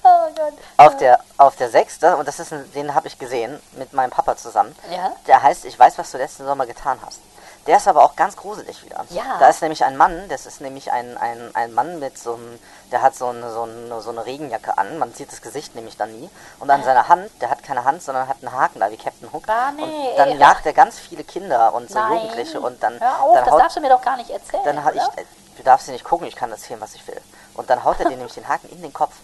oh 0.03 0.29
Gott. 0.35 0.53
Auf 0.77 0.97
der, 0.97 1.21
auf 1.37 1.57
der 1.57 1.71
6, 1.71 2.03
und 2.19 2.29
das 2.29 2.41
ist 2.41 2.53
ein, 2.53 2.71
den 2.73 2.95
habe 2.95 3.09
ich 3.09 3.19
gesehen 3.19 3.61
mit 3.73 3.93
meinem 3.93 4.11
Papa 4.11 4.37
zusammen. 4.37 4.75
Ja? 4.91 5.13
Der 5.27 5.43
heißt, 5.43 5.65
ich 5.65 5.79
weiß, 5.79 5.99
was 5.99 6.11
du 6.11 6.19
letzten 6.19 6.45
Sommer 6.45 6.67
getan 6.67 6.99
hast. 7.05 7.21
Der 7.67 7.77
ist 7.77 7.87
aber 7.87 8.03
auch 8.03 8.17
ganz 8.17 8.35
gruselig 8.35 8.83
wieder. 8.83 9.05
Ja. 9.11 9.37
Da 9.39 9.49
ist 9.49 9.61
nämlich 9.61 9.85
ein 9.85 9.97
Mann, 9.99 10.27
das 10.31 10.47
ist 10.47 10.63
nämlich 10.63 10.91
ein, 10.91 11.19
ein, 11.19 11.55
ein 11.55 11.73
Mann 11.75 11.99
mit 11.99 12.17
so 12.17 12.35
einem, 12.35 12.59
der 12.91 13.03
hat 13.03 13.15
so 13.15 13.27
eine, 13.27 13.53
so, 13.53 13.63
eine, 13.63 14.01
so 14.01 14.09
eine 14.09 14.25
Regenjacke 14.25 14.79
an, 14.79 14.97
man 14.99 15.13
sieht 15.13 15.31
das 15.31 15.43
Gesicht 15.43 15.75
nämlich 15.75 15.99
dann 15.99 16.19
nie. 16.19 16.31
Und 16.61 16.71
an 16.71 16.83
seiner 16.83 17.09
Hand, 17.09 17.31
der 17.43 17.51
hat 17.51 17.63
keine 17.63 17.85
Hand, 17.85 18.03
sondern 18.03 18.27
hat 18.27 18.39
einen 18.41 18.53
Haken 18.53 18.81
da, 18.81 18.91
wie 18.91 18.97
Captain 18.97 19.31
Hook. 19.33 19.45
Ah, 19.49 19.71
nee, 19.73 19.83
und 19.83 20.19
dann 20.19 20.31
ey, 20.31 20.39
jagt 20.39 20.65
er 20.65 20.73
ganz 20.73 20.99
viele 20.99 21.25
Kinder 21.25 21.75
und 21.75 21.91
so 21.91 21.99
Nein. 21.99 22.15
Jugendliche 22.15 22.59
und 22.59 22.83
dann, 22.83 22.99
Hör 22.99 23.23
auf, 23.23 23.35
dann 23.35 23.45
das 23.45 23.53
haut, 23.53 23.61
darfst 23.61 23.77
du 23.77 23.81
mir 23.83 23.91
doch 23.91 24.03
gar 24.03 24.17
nicht 24.17 24.31
erzählen. 24.31 24.63
dann 24.65 24.83
hat 24.83 24.95
ich, 24.95 25.03
äh, 25.03 25.27
du 25.59 25.63
darfst 25.65 25.87
sie 25.87 25.93
nicht 25.93 26.05
gucken, 26.05 26.27
ich 26.27 26.37
kann 26.37 26.51
erzählen, 26.51 26.81
was 26.81 26.95
ich 26.95 27.07
will. 27.07 27.21
Und 27.55 27.69
dann 27.69 27.85
haut 27.85 27.99
er 28.01 28.09
dir 28.09 28.17
nämlich 28.17 28.35
den 28.35 28.49
Haken 28.49 28.69
in 28.71 28.81
den 28.83 28.93
Kopf. 28.93 29.15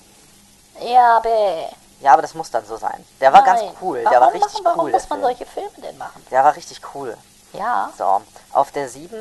Ja, 0.81 1.21
bäh. 1.21 1.67
Ja, 2.01 2.13
aber 2.13 2.23
das 2.23 2.35
muss 2.35 2.51
dann 2.51 2.67
so 2.67 2.77
sein. 2.77 3.05
Der 3.21 3.33
war 3.33 3.43
ganz 3.45 3.61
Nein. 3.63 3.71
cool, 3.81 4.01
Warum 4.03 4.11
der 4.11 4.21
war 4.21 4.33
richtig 4.35 4.53
machen, 4.53 4.65
warum 4.65 4.81
cool. 4.81 4.91
der 4.91 5.01
muss 5.01 5.09
man 5.09 5.21
solche 5.23 5.47
Filme 5.47 5.71
denn 5.79 5.97
machen? 5.97 6.27
Der 6.31 6.45
war 6.45 6.55
richtig 6.57 6.81
cool. 6.95 7.17
Ja. 7.53 7.91
So, 7.97 8.21
auf 8.53 8.73
der 8.73 8.89
7, 8.89 9.17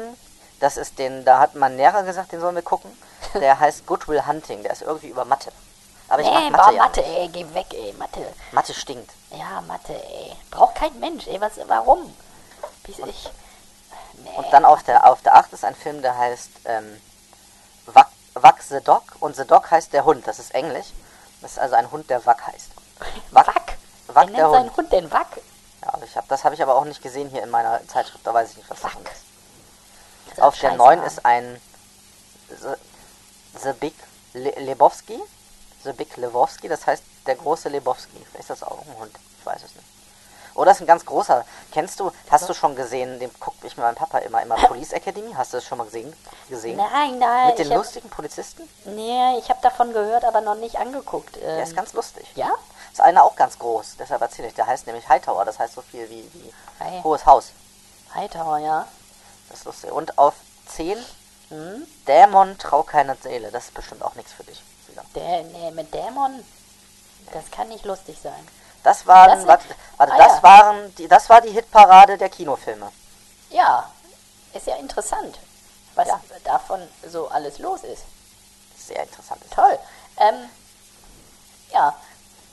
das 0.60 0.78
ist 0.78 0.97
den, 0.97 1.23
da 1.23 1.39
hat 1.39 1.56
man 1.56 1.78
Lehrer 1.78 2.04
gesagt, 2.04 2.32
den 2.32 2.41
sollen 2.41 2.56
wir 2.56 2.63
gucken. 2.63 2.91
Der 3.36 3.60
heißt 3.60 3.86
Goodwill 3.86 4.26
Hunting, 4.26 4.63
der 4.63 4.73
ist 4.73 4.82
irgendwie 4.82 5.08
über 5.08 5.23
Mathe. 5.23 5.52
Aber 6.10 6.21
ich 6.21 6.28
nee, 6.28 6.49
Mathe, 6.49 6.73
ja 6.76 6.84
Mathe, 6.84 6.99
nicht. 7.02 7.10
ey, 7.10 7.28
geh 7.30 7.54
weg, 7.54 7.67
ey, 7.73 7.93
Mathe. 7.93 8.26
Mathe 8.52 8.73
stinkt. 8.73 9.12
Ja, 9.32 9.62
Mathe, 9.62 9.93
ey. 9.93 10.36
Braucht 10.52 10.76
kein 10.76 10.99
Mensch, 10.99 11.28
ey, 11.28 11.39
was, 11.39 11.54
warum? 11.67 12.13
Bis 12.84 12.99
ich. 12.99 13.32
Und 14.36 14.52
dann 14.52 14.65
auf 14.65 14.84
der, 14.84 15.10
auf 15.10 15.21
der 15.21 15.36
8 15.36 15.54
ist 15.54 15.65
ein 15.65 15.76
Film, 15.76 16.02
der 16.02 16.17
heißt 16.17 16.49
ähm, 16.65 17.02
Wack, 17.88 18.10
Wack 18.34 18.62
the 18.62 18.82
Dog. 18.82 19.04
Und 19.19 19.36
the 19.36 19.45
Dog 19.45 19.69
heißt 19.69 19.93
der 19.93 20.06
Hund, 20.06 20.28
das 20.28 20.39
ist 20.39 20.54
Englisch. 20.54 20.88
Das 21.41 21.54
ist 21.54 21.60
also 21.60 21.76
ein 21.76 21.91
Hund, 21.91 22.10
der 22.10 22.26
Wack 22.26 22.47
heißt. 22.47 22.69
Wack. 23.32 23.47
Wack 23.47 23.78
Wer 24.08 24.26
der 24.26 24.26
nennt 24.26 24.54
seinen 24.54 24.65
Hund. 24.65 24.78
Hund 24.78 24.91
denn 24.91 25.12
Wack? 25.12 25.28
Ja, 25.82 25.93
ich 26.04 26.15
hab, 26.15 26.28
das 26.30 26.43
habe 26.43 26.56
ich 26.56 26.62
aber 26.62 26.76
auch 26.76 26.86
nicht 26.86 27.02
gesehen 27.02 27.30
hier 27.30 27.43
in 27.43 27.49
meiner 27.49 27.86
Zeitschrift, 27.88 28.26
da 28.26 28.34
weiß 28.34 28.52
ich 28.52 28.58
nicht, 28.58 28.69
was 28.69 28.84
Wack. 28.84 28.93
Das 29.04 30.38
ist 30.38 30.41
Auf 30.41 30.58
der 30.60 30.69
scheiß 30.69 30.78
9 30.78 30.95
Name. 30.95 31.08
ist 31.08 31.26
ein 31.26 31.62
The, 32.49 33.60
the 33.62 33.73
Big 33.73 33.93
Le 34.34 34.52
Lebowski. 34.52 35.19
The 35.84 35.93
Big 35.93 36.15
Lebowski, 36.15 36.69
das 36.69 36.88
heißt 36.88 37.04
der 37.26 37.36
große 37.36 37.69
Lebowski. 37.69 38.17
Vielleicht 38.32 38.49
ist 38.49 38.49
das 38.49 38.63
auch 38.63 38.82
ein 38.82 38.97
Hund, 38.97 39.15
ich 39.39 39.45
weiß 39.45 39.63
es 39.63 39.76
nicht. 39.76 39.88
Oder 40.55 40.71
ist 40.71 40.81
ein 40.81 40.87
ganz 40.87 41.05
großer. 41.05 41.45
Kennst 41.71 41.99
du, 41.99 42.11
hast 42.29 42.47
du 42.47 42.53
schon 42.53 42.75
gesehen, 42.75 43.19
den 43.19 43.31
guckt 43.39 43.63
ich 43.63 43.75
mit 43.75 43.85
meinem 43.85 43.95
Papa 43.95 44.19
immer, 44.19 44.41
immer 44.41 44.55
Police 44.67 44.93
Academy? 44.93 45.33
Hast 45.33 45.53
du 45.53 45.57
das 45.57 45.65
schon 45.65 45.77
mal 45.77 45.85
gesehen? 45.85 46.13
gesehen? 46.49 46.77
Nein, 46.77 47.17
nein. 47.19 47.47
Mit 47.49 47.59
den 47.59 47.69
hab, 47.71 47.77
lustigen 47.77 48.09
Polizisten? 48.09 48.67
nee, 48.85 49.37
ich 49.39 49.49
habe 49.49 49.59
davon 49.61 49.93
gehört, 49.93 50.25
aber 50.25 50.41
noch 50.41 50.55
nicht 50.55 50.77
angeguckt. 50.77 51.37
Ähm, 51.37 51.43
Der 51.43 51.63
ist 51.63 51.75
ganz 51.75 51.93
lustig. 51.93 52.27
ja? 52.35 52.51
Ist 52.91 53.01
einer 53.01 53.23
auch 53.23 53.35
ganz 53.35 53.57
groß, 53.57 53.95
deshalb 53.97 54.21
erzähle 54.21 54.49
ich. 54.49 54.53
Der 54.53 54.67
heißt 54.67 54.85
nämlich 54.85 55.09
Hightower, 55.09 55.45
das 55.45 55.57
heißt 55.57 55.73
so 55.73 55.81
viel 55.81 56.07
wie, 56.09 56.29
wie 56.33 56.53
Hi. 56.79 57.01
Hohes 57.03 57.25
Haus. 57.25 57.51
Hightower, 58.13 58.59
ja. 58.59 58.87
Das 59.49 59.59
ist 59.59 59.65
lustig. 59.65 59.91
Und 59.91 60.17
auf 60.19 60.35
10, 60.67 60.97
Hm? 61.49 61.85
Dämon, 62.07 62.57
trau 62.57 62.83
keiner 62.83 63.15
Seele. 63.15 63.51
Das 63.51 63.65
ist 63.65 63.73
bestimmt 63.73 64.01
auch 64.03 64.15
nichts 64.15 64.31
für 64.33 64.43
dich. 64.43 64.61
Wieder. 64.87 65.03
Der, 65.15 65.43
nee, 65.43 65.71
mit 65.71 65.93
Dämon, 65.93 66.43
das 67.31 67.49
kann 67.51 67.67
nicht 67.69 67.85
lustig 67.85 68.17
sein. 68.21 68.47
Das 68.84 69.08
waren, 69.08 69.38
Das 69.39 69.48
warte, 69.48 69.65
warte 69.98 70.13
ah, 70.13 70.17
das 70.17 70.34
ja. 70.38 70.43
waren, 70.43 70.96
die, 70.96 71.08
das 71.08 71.30
war 71.30 71.41
die 71.41 71.52
Hitparade 71.52 72.17
der 72.17 72.30
Kinofilme. 72.30 72.91
Ja, 73.50 73.89
ist 74.54 74.67
ja 74.67 74.76
interessant, 74.76 75.39
was 75.96 76.08
Ja. 76.08 76.19
davon 76.43 76.82
so 77.08 77.28
alles 77.30 77.60
los 77.60 77.84
ist. 77.84 78.04
Sehr 78.78 79.02
interessant. 79.04 79.41
Toll. 79.52 79.80
Ähm, 80.17 80.50
ja, 81.72 81.96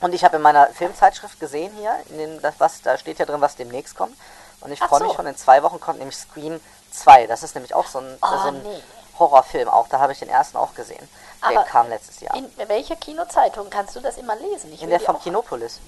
Und 0.01 0.15
ich 0.15 0.25
habe 0.25 0.37
in 0.37 0.43
meiner 0.43 0.69
Filmzeitschrift 0.69 1.39
gesehen 1.41 1.73
hier, 1.77 1.95
in 2.09 2.19
dem, 2.19 2.43
das, 2.43 2.55
was, 2.59 2.81
da 2.83 2.97
steht 2.97 3.19
ja 3.19 3.27
drin, 3.27 3.41
was 3.41 3.57
demnächst 3.57 3.97
kommt. 3.97 4.17
Und 4.61 4.73
ich 4.73 4.79
freue 4.79 5.01
so. 5.01 5.07
mich 5.07 5.15
schon, 5.15 5.27
in 5.27 5.37
zwei 5.37 5.63
Wochen 5.63 5.81
kommt 5.81 5.99
nämlich 5.99 6.17
Scream 6.17 6.61
2. 6.93 7.27
Das 7.27 7.43
ist 7.43 7.55
nämlich 7.55 7.75
auch 7.75 7.87
so 7.87 7.99
ein, 7.99 8.19
Oh, 8.23 8.27
so 8.43 8.49
ein 8.49 8.63
nee. 8.63 8.83
Horrorfilm 9.19 9.69
auch. 9.69 9.89
Da 9.89 9.99
habe 10.01 10.13
ich 10.13 10.19
den 10.21 10.29
ersten 10.31 10.57
auch 10.57 10.75
gesehen. 10.75 11.07
Der 11.43 11.59
Aber 11.59 11.65
kam 11.69 11.89
letztes 11.89 12.21
Jahr. 12.21 12.35
in 12.35 12.51
welcher 12.69 12.97
Kinozeitung 12.97 13.69
kannst 13.71 13.97
du 13.97 14.01
das 14.01 14.17
immer 14.17 14.37
lesen? 14.37 14.73
Ich 14.73 14.83
In 14.83 14.91
der 14.91 15.01
vom 15.01 15.21
Kinopolis. 15.21 15.81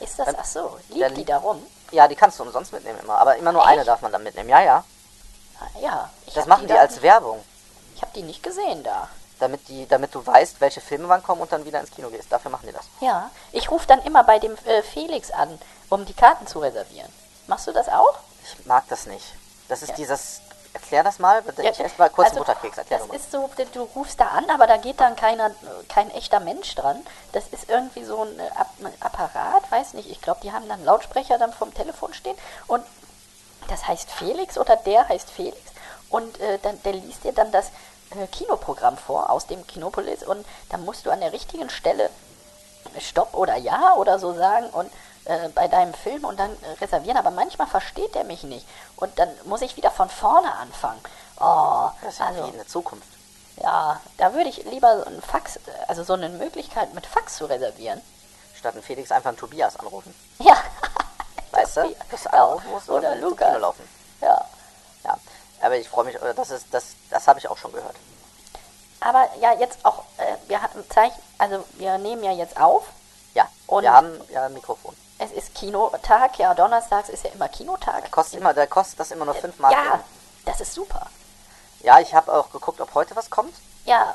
Ist 0.00 0.18
das, 0.18 0.26
beim- 0.26 0.36
ach 0.38 0.44
so, 0.44 0.78
liegt 0.90 1.16
die 1.16 1.24
da 1.24 1.38
rum? 1.38 1.64
Ja, 1.90 2.06
die 2.08 2.16
kannst 2.16 2.38
du 2.38 2.42
umsonst 2.42 2.72
mitnehmen 2.72 2.98
immer. 3.00 3.18
Aber 3.18 3.36
immer 3.36 3.52
nur 3.52 3.64
eine 3.66 3.80
Echt? 3.80 3.88
darf 3.88 4.02
man 4.02 4.12
dann 4.12 4.22
mitnehmen. 4.22 4.48
Ja, 4.48 4.60
ja. 4.60 4.84
Ah, 5.60 5.66
Ja. 5.80 6.10
Ich 6.26 6.34
Das 6.34 6.46
machen 6.46 6.62
die, 6.66 6.72
da 6.74 6.80
als 6.80 6.92
nicht- 6.94 7.02
Werbung. 7.02 7.42
Ich 7.94 8.02
habe 8.02 8.12
die 8.14 8.22
nicht 8.22 8.42
gesehen 8.42 8.82
da. 8.82 9.08
Damit, 9.38 9.68
die, 9.68 9.86
damit 9.86 10.14
du 10.14 10.26
weißt, 10.26 10.60
welche 10.60 10.80
Filme 10.80 11.08
wann 11.08 11.22
kommen 11.22 11.42
und 11.42 11.52
dann 11.52 11.64
wieder 11.64 11.78
ins 11.80 11.90
Kino 11.90 12.08
gehst. 12.08 12.32
Dafür 12.32 12.50
machen 12.50 12.66
die 12.66 12.72
das. 12.72 12.84
Ja, 13.00 13.30
ich 13.52 13.70
rufe 13.70 13.86
dann 13.86 14.02
immer 14.02 14.24
bei 14.24 14.38
dem 14.38 14.56
äh, 14.64 14.82
Felix 14.82 15.30
an, 15.30 15.58
um 15.90 16.04
die 16.06 16.14
Karten 16.14 16.46
zu 16.46 16.58
reservieren. 16.58 17.12
Machst 17.46 17.66
du 17.66 17.72
das 17.72 17.88
auch? 17.88 18.14
Ich 18.42 18.64
mag 18.66 18.84
das 18.88 19.06
nicht. 19.06 19.24
Das 19.68 19.82
ist 19.82 19.90
Ja. 19.90 19.94
dieses. 19.96 20.40
Erklär 20.76 21.02
das 21.02 21.18
mal. 21.18 21.40
Bitte. 21.40 21.62
Ja, 21.62 21.70
ich 21.70 21.80
erst 21.80 21.98
mal 21.98 22.10
kurz 22.10 22.28
also, 22.28 22.40
Butterkeks. 22.40 22.76
Erklär 22.76 22.98
Das 22.98 23.08
mal. 23.08 23.16
ist 23.16 23.32
so, 23.32 23.48
du 23.72 23.82
rufst 23.94 24.20
da 24.20 24.26
an, 24.26 24.50
aber 24.50 24.66
da 24.66 24.76
geht 24.76 25.00
dann 25.00 25.16
keiner, 25.16 25.50
kein 25.88 26.10
echter 26.10 26.38
Mensch 26.38 26.74
dran. 26.74 27.02
Das 27.32 27.48
ist 27.48 27.70
irgendwie 27.70 28.04
so 28.04 28.22
ein 28.22 28.38
äh, 28.38 28.50
ein 28.84 28.92
Apparat, 29.00 29.70
weiß 29.70 29.94
nicht. 29.94 30.10
Ich 30.10 30.20
glaube, 30.20 30.40
die 30.42 30.52
haben 30.52 30.68
dann 30.68 30.84
Lautsprecher 30.84 31.38
dann 31.38 31.52
vom 31.54 31.72
Telefon 31.72 32.12
stehen 32.12 32.36
und 32.66 32.84
das 33.68 33.88
heißt 33.88 34.10
Felix 34.10 34.58
oder 34.58 34.76
der 34.76 35.08
heißt 35.08 35.30
Felix 35.30 35.56
und 36.10 36.38
äh, 36.40 36.58
dann, 36.62 36.80
der 36.82 36.92
liest 36.92 37.24
dir 37.24 37.32
dann 37.32 37.50
das 37.52 37.68
äh, 38.10 38.26
Kinoprogramm 38.30 38.98
vor 38.98 39.30
aus 39.30 39.46
dem 39.46 39.66
Kinopolis 39.66 40.24
und 40.24 40.44
dann 40.68 40.84
musst 40.84 41.06
du 41.06 41.10
an 41.10 41.20
der 41.20 41.32
richtigen 41.32 41.70
Stelle 41.70 42.10
Stopp 43.00 43.32
oder 43.34 43.56
Ja 43.56 43.94
oder 43.94 44.18
so 44.18 44.34
sagen 44.34 44.66
und 44.70 44.90
äh, 45.26 45.48
bei 45.50 45.68
deinem 45.68 45.94
Film 45.94 46.24
und 46.24 46.38
dann 46.40 46.56
reservieren. 46.80 47.16
Aber 47.16 47.30
manchmal 47.30 47.66
versteht 47.66 48.16
er 48.16 48.24
mich 48.24 48.42
nicht 48.42 48.66
und 48.96 49.18
dann 49.18 49.28
muss 49.44 49.62
ich 49.62 49.76
wieder 49.76 49.90
von 49.90 50.08
vorne 50.08 50.52
anfangen. 50.54 51.00
Oh, 51.38 51.90
Das 52.02 52.14
ist 52.14 52.18
ja 52.20 52.26
also 52.26 52.44
in 52.44 52.52
der 52.54 52.66
Zukunft. 52.66 53.06
ja, 53.62 54.00
da 54.16 54.32
würde 54.34 54.48
ich 54.48 54.64
lieber 54.64 54.98
so 55.00 55.04
ein 55.06 55.20
Fax, 55.22 55.58
also 55.88 56.02
so 56.02 56.14
eine 56.14 56.28
Möglichkeit 56.30 56.94
mit 56.94 57.06
Fax 57.06 57.36
zu 57.36 57.44
reservieren. 57.46 58.00
Statt 58.58 58.74
einen 58.74 58.82
Felix 58.82 59.12
einfach 59.12 59.28
einen 59.28 59.36
Tobias 59.38 59.76
anrufen. 59.78 60.14
Ja, 60.38 60.56
Weißt 61.52 61.76
du? 61.76 61.80
Ja, 61.84 62.44
anrufen 62.44 62.70
musst 62.70 62.88
oder 62.90 63.16
Lukas. 63.16 63.58
Laufen. 63.60 63.88
ja. 64.20 64.44
Ja. 65.04 65.16
aber 65.62 65.76
ich 65.76 65.88
freue 65.88 66.04
mich, 66.06 66.16
das 66.34 66.50
ist, 66.50 66.66
das, 66.72 66.86
das 67.10 67.28
habe 67.28 67.38
ich 67.38 67.48
auch 67.48 67.56
schon 67.56 67.70
gehört. 67.72 67.94
Aber 69.00 69.28
ja, 69.40 69.52
jetzt 69.52 69.78
auch, 69.84 70.02
äh, 70.16 70.34
wir 70.48 70.60
hatten 70.60 70.82
Zeichen, 70.90 71.20
also 71.38 71.64
wir 71.74 71.96
nehmen 71.98 72.24
ja 72.24 72.32
jetzt 72.32 72.58
auf. 72.60 72.86
Ja, 73.34 73.46
Und- 73.66 73.82
wir 73.84 73.92
haben 73.92 74.20
ja 74.30 74.46
ein 74.46 74.52
Mikrofon. 74.54 74.96
Es 75.18 75.32
ist 75.32 75.54
Kinotag, 75.54 76.38
ja, 76.38 76.52
donnerstags 76.54 77.08
ist 77.08 77.24
ja 77.24 77.30
immer 77.30 77.48
Kinotag. 77.48 78.02
Der 78.02 78.10
kostet, 78.10 78.40
immer, 78.40 78.52
der 78.52 78.66
kostet 78.66 79.00
das 79.00 79.10
immer 79.10 79.24
nur 79.24 79.34
5 79.34 79.58
Mark. 79.58 79.72
Ja, 79.72 80.00
das 80.44 80.60
ist 80.60 80.74
super. 80.74 81.06
ja, 81.80 82.00
ich 82.00 82.14
habe 82.14 82.32
auch 82.32 82.50
geguckt, 82.50 82.80
ob 82.80 82.94
heute 82.94 83.16
was 83.16 83.30
kommt. 83.30 83.54
Ja, 83.84 84.14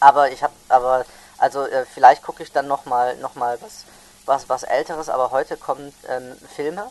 Aber 0.00 0.30
ich 0.30 0.42
habe, 0.42 0.52
aber, 0.68 1.04
also 1.38 1.64
äh, 1.66 1.86
vielleicht 1.86 2.22
gucke 2.22 2.42
ich 2.42 2.52
dann 2.52 2.66
nochmal 2.66 3.16
noch 3.16 3.34
mal 3.34 3.58
was, 3.62 3.84
was, 4.26 4.48
was 4.48 4.62
Älteres, 4.64 5.08
aber 5.08 5.30
heute 5.30 5.56
kommen 5.56 5.94
ähm, 6.08 6.36
Filme 6.54 6.90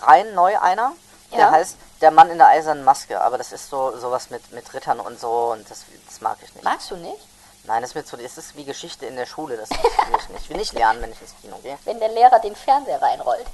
rein, 0.00 0.32
neu 0.34 0.58
einer. 0.58 0.92
Der 1.32 1.38
Ja. 1.40 1.50
heißt 1.50 1.76
Der 2.00 2.10
Mann 2.12 2.30
in 2.30 2.38
der 2.38 2.46
eisernen 2.48 2.84
Maske, 2.84 3.20
aber 3.20 3.36
das 3.36 3.52
ist 3.52 3.68
so 3.68 3.96
sowas 3.98 4.30
mit, 4.30 4.52
mit 4.52 4.72
Rittern 4.74 5.00
und 5.00 5.18
so 5.20 5.52
und 5.52 5.68
das, 5.70 5.84
das 6.08 6.20
mag 6.20 6.38
ich 6.42 6.54
nicht. 6.54 6.62
magst 6.64 6.90
du 6.90 6.96
nicht? 6.96 7.26
Nein, 7.66 7.82
das 7.82 7.90
ist 7.90 7.94
mir 7.94 8.04
zu, 8.04 8.16
das 8.16 8.38
ist 8.38 8.56
wie 8.56 8.64
Geschichte 8.64 9.06
in 9.06 9.16
der 9.16 9.26
Schule, 9.26 9.56
das 9.56 9.70
will 9.70 9.78
ich 10.18 10.28
nicht. 10.28 10.42
Ich 10.42 10.50
will 10.50 10.56
nicht 10.56 10.72
lernen, 10.72 11.02
wenn 11.02 11.12
ich 11.12 11.20
ins 11.20 11.34
Kino 11.40 11.56
gehe. 11.58 11.78
Wenn 11.84 11.98
der 11.98 12.10
Lehrer 12.10 12.38
den 12.38 12.54
Fernseher 12.54 13.02
reinrollt. 13.02 13.46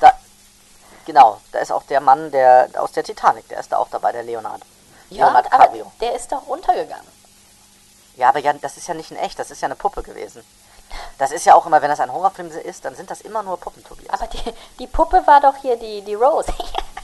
Da, 0.00 0.12
genau, 1.04 1.40
da 1.52 1.58
ist 1.58 1.72
auch 1.72 1.82
der 1.84 2.00
Mann 2.00 2.30
der 2.30 2.68
aus 2.76 2.92
der 2.92 3.02
Titanic, 3.02 3.48
der 3.48 3.58
ist 3.58 3.72
da 3.72 3.78
auch 3.78 3.88
dabei, 3.88 4.12
der 4.12 4.22
Leonard. 4.22 4.62
Ja, 5.10 5.26
Leonard 5.26 5.52
aber 5.52 5.64
Cabrio. 5.64 5.92
der 6.00 6.14
ist 6.14 6.30
doch 6.30 6.46
runtergegangen. 6.46 7.06
Ja, 8.16 8.28
aber 8.28 8.38
ja, 8.38 8.52
das 8.52 8.76
ist 8.76 8.86
ja 8.86 8.94
nicht 8.94 9.10
in 9.10 9.16
echt, 9.16 9.38
das 9.38 9.50
ist 9.50 9.60
ja 9.60 9.66
eine 9.66 9.76
Puppe 9.76 10.02
gewesen. 10.02 10.44
Das 11.18 11.32
ist 11.32 11.44
ja 11.44 11.54
auch 11.54 11.66
immer, 11.66 11.82
wenn 11.82 11.90
das 11.90 12.00
ein 12.00 12.12
Horrorfilm 12.12 12.50
ist, 12.50 12.84
dann 12.84 12.94
sind 12.94 13.10
das 13.10 13.20
immer 13.20 13.42
nur 13.42 13.58
Puppen, 13.58 13.84
Tobias. 13.84 14.12
Aber 14.12 14.26
die, 14.28 14.54
die 14.78 14.86
Puppe 14.86 15.26
war 15.26 15.40
doch 15.40 15.56
hier 15.56 15.76
die, 15.76 16.02
die 16.02 16.14
Rose. 16.14 16.52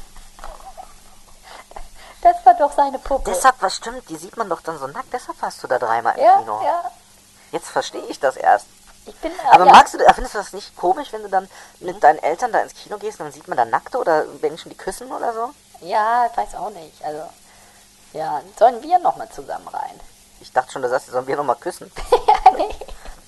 Das 2.23 2.47
war 2.47 2.55
doch 2.55 2.73
seine 2.73 2.99
Puppe. 2.99 3.31
Deshalb, 3.31 3.57
was 3.61 3.77
stimmt, 3.77 4.09
die 4.09 4.17
sieht 4.17 4.37
man 4.37 4.49
doch 4.49 4.61
dann 4.61 4.79
so 4.79 4.87
nackt, 4.87 5.13
deshalb 5.13 5.41
warst 5.43 5.63
du 5.63 5.67
da 5.67 5.79
dreimal 5.79 6.17
im 6.17 6.25
ja, 6.25 6.39
Kino. 6.39 6.61
ja. 6.65 6.91
Jetzt 7.51 7.69
verstehe 7.69 8.05
ich 8.09 8.19
das 8.19 8.37
erst. 8.37 8.67
Ich 9.05 9.17
bin, 9.17 9.33
Aber 9.51 9.67
ja, 9.67 9.73
magst 9.73 9.95
du, 9.95 9.99
findest 10.15 10.35
du 10.35 10.39
das 10.39 10.53
nicht 10.53 10.77
komisch, 10.77 11.13
wenn 11.13 11.25
du 11.25 11.29
dann 11.29 11.49
mit 11.81 12.03
deinen 12.03 12.21
Eltern 12.21 12.53
da 12.53 12.61
ins 12.61 12.75
Kino 12.75 12.97
gehst 12.99 13.19
und 13.19 13.27
dann 13.27 13.33
sieht 13.33 13.49
man 13.49 13.57
da 13.57 13.65
Nackte 13.65 13.99
oder 13.99 14.25
Menschen, 14.41 14.71
die 14.71 14.77
küssen 14.77 15.11
oder 15.11 15.35
so? 15.35 15.51
Ja, 15.81 16.27
ich 16.31 16.37
weiß 16.37 16.55
auch 16.55 16.71
nicht. 16.71 17.05
Also, 17.05 17.29
ja, 18.13 18.41
sollen 18.57 18.81
wir 18.81 18.99
nochmal 19.01 19.29
zusammen 19.31 19.67
rein? 19.67 20.01
Ich 20.41 20.53
dachte 20.53 20.71
schon, 20.73 20.83
du 20.83 20.89
sagst, 20.89 21.09
sollen 21.09 21.27
wir 21.27 21.37
nochmal 21.37 21.57
küssen. 21.57 21.91
ja, 22.27 22.53
nee, 22.57 22.75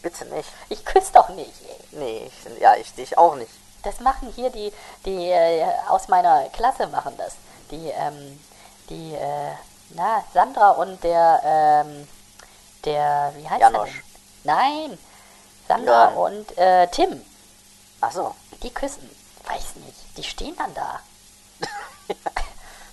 Bitte 0.02 0.24
nicht. 0.26 0.48
ich 0.68 0.84
küsse 0.84 1.12
doch 1.12 1.30
nicht. 1.30 1.52
Ey. 1.66 1.78
Nee, 1.92 2.26
ich, 2.30 2.60
ja, 2.60 2.76
ich 2.76 2.94
dich 2.94 3.18
auch 3.18 3.34
nicht. 3.34 3.52
Das 3.82 3.98
machen 4.00 4.32
hier 4.34 4.50
die, 4.50 4.72
die 5.04 5.28
äh, 5.28 5.66
aus 5.88 6.06
meiner 6.08 6.48
Klasse 6.50 6.86
machen 6.86 7.14
das. 7.16 7.34
Die, 7.70 7.88
ähm, 7.88 8.38
die, 8.90 9.14
äh, 9.14 9.52
na, 9.90 10.24
Sandra 10.32 10.70
und 10.72 11.02
der, 11.04 11.40
ähm, 11.44 12.08
der, 12.84 13.32
wie 13.36 13.48
heißt 13.48 13.60
Janosch. 13.60 13.88
er 13.88 13.94
denn? 13.94 14.02
Nein, 14.44 14.98
Sandra 15.68 16.10
Jörn. 16.10 16.16
und 16.16 16.58
äh, 16.58 16.86
Tim, 16.88 17.24
Ach 18.00 18.12
so. 18.12 18.34
die 18.62 18.72
küssen. 18.72 19.08
Weiß 19.46 19.76
nicht, 19.76 20.16
die 20.16 20.22
stehen 20.24 20.56
dann 20.56 20.72
da. 20.74 21.00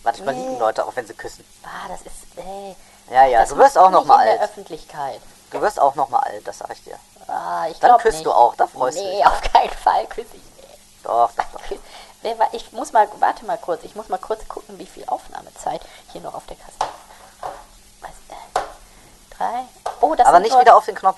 Manchmal 0.03 0.33
Nee. 0.35 0.41
liegen 0.47 0.59
Leute 0.59 0.85
auch, 0.85 0.95
wenn 0.95 1.05
sie 1.05 1.13
küssen. 1.13 1.45
Ah, 1.63 1.87
das 1.87 2.01
ist, 2.01 2.37
ey. 2.37 2.75
Ja, 3.09 3.25
ja, 3.25 3.41
das 3.41 3.49
du 3.49 3.57
wirst 3.57 3.77
auch 3.77 3.89
noch 3.91 4.05
mal 4.05 4.19
in 4.21 4.31
der 4.33 4.41
alt. 4.41 4.49
Öffentlichkeit. 4.49 5.21
Du 5.51 5.61
wirst 5.61 5.79
auch 5.79 5.95
noch 5.95 6.09
mal 6.09 6.19
alt, 6.19 6.47
das 6.47 6.57
sag 6.59 6.71
ich 6.71 6.83
dir. 6.83 6.97
Ah, 7.27 7.67
ich 7.69 7.77
Dann 7.79 7.97
küsst 7.99 8.17
nicht. 8.17 8.25
du 8.25 8.31
auch, 8.31 8.55
da 8.55 8.67
freust 8.67 8.97
du 8.97 9.03
nee, 9.03 9.17
dich. 9.17 9.25
auf 9.25 9.41
keinen 9.41 9.69
Fall 9.69 10.05
küsse 10.07 10.29
ich 10.35 10.43
nicht. 10.67 10.79
Doch, 11.03 11.31
doch, 11.35 11.45
doch. 11.53 11.61
Ich 12.51 12.71
muss 12.71 12.91
mal, 12.91 13.07
warte 13.19 13.45
mal 13.45 13.57
kurz, 13.57 13.83
ich 13.83 13.95
muss 13.95 14.09
mal 14.09 14.17
kurz 14.17 14.47
gucken, 14.47 14.77
wie 14.77 14.85
viel 14.85 15.03
Aufnahmezeit 15.07 15.81
hier 16.11 16.21
noch 16.21 16.35
auf 16.35 16.45
der 16.45 16.57
Kasse 16.57 16.71
ist. 16.71 18.01
Was, 18.01 18.09
äh, 18.29 18.65
drei? 19.35 19.65
Oh, 20.01 20.13
das 20.13 20.27
Aber 20.27 20.39
nicht 20.39 20.51
nur, 20.51 20.61
wieder 20.61 20.75
auf 20.75 20.85
den 20.85 20.95
Knopf. 20.95 21.17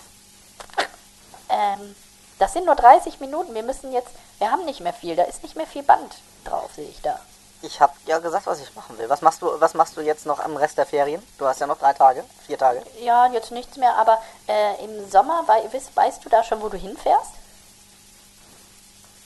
Ähm, 1.49 1.95
das 2.39 2.53
sind 2.53 2.65
nur 2.65 2.75
30 2.75 3.19
Minuten. 3.19 3.53
Wir 3.53 3.63
müssen 3.63 3.91
jetzt, 3.91 4.11
wir 4.37 4.49
haben 4.51 4.65
nicht 4.65 4.79
mehr 4.79 4.93
viel. 4.93 5.15
Da 5.15 5.23
ist 5.23 5.43
nicht 5.43 5.55
mehr 5.55 5.67
viel 5.67 5.83
Band 5.83 6.15
drauf, 6.45 6.71
sehe 6.75 6.87
ich 6.87 7.01
da. 7.01 7.19
Ich 7.61 7.79
habe 7.79 7.93
ja 8.05 8.19
gesagt, 8.19 8.45
was 8.45 8.59
ich 8.59 8.75
machen 8.75 8.97
will. 8.97 9.09
Was 9.09 9.21
machst 9.21 9.41
du, 9.41 9.49
was 9.59 9.73
machst 9.73 9.95
du 9.95 10.01
jetzt 10.01 10.25
noch 10.25 10.39
am 10.39 10.57
Rest 10.57 10.77
der 10.77 10.85
Ferien? 10.85 11.25
Du 11.37 11.45
hast 11.45 11.59
ja 11.59 11.67
noch 11.67 11.79
drei 11.79 11.93
Tage, 11.93 12.23
vier 12.45 12.57
Tage. 12.57 12.81
Ja, 13.01 13.27
jetzt 13.27 13.51
nichts 13.51 13.77
mehr, 13.77 13.95
aber 13.95 14.21
äh, 14.47 14.83
im 14.83 15.09
Sommer, 15.09 15.43
wei 15.47 15.63
weißt, 15.71 15.95
weißt 15.95 16.25
du 16.25 16.29
da 16.29 16.43
schon, 16.43 16.61
wo 16.61 16.67
du 16.67 16.77
hinfährst? 16.77 17.31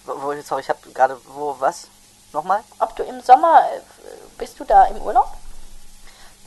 Wo, 0.07 0.33
sorry, 0.41 0.61
ich 0.61 0.69
habe 0.69 0.79
gerade, 0.93 1.17
wo, 1.25 1.55
was? 1.59 1.87
Nochmal? 2.33 2.63
Ob 2.79 2.95
du 2.95 3.03
im 3.03 3.21
Sommer, 3.21 3.61
äh, 3.73 3.79
bist 4.37 4.59
du 4.59 4.63
da 4.63 4.85
im 4.85 5.01
Urlaub? 5.01 5.31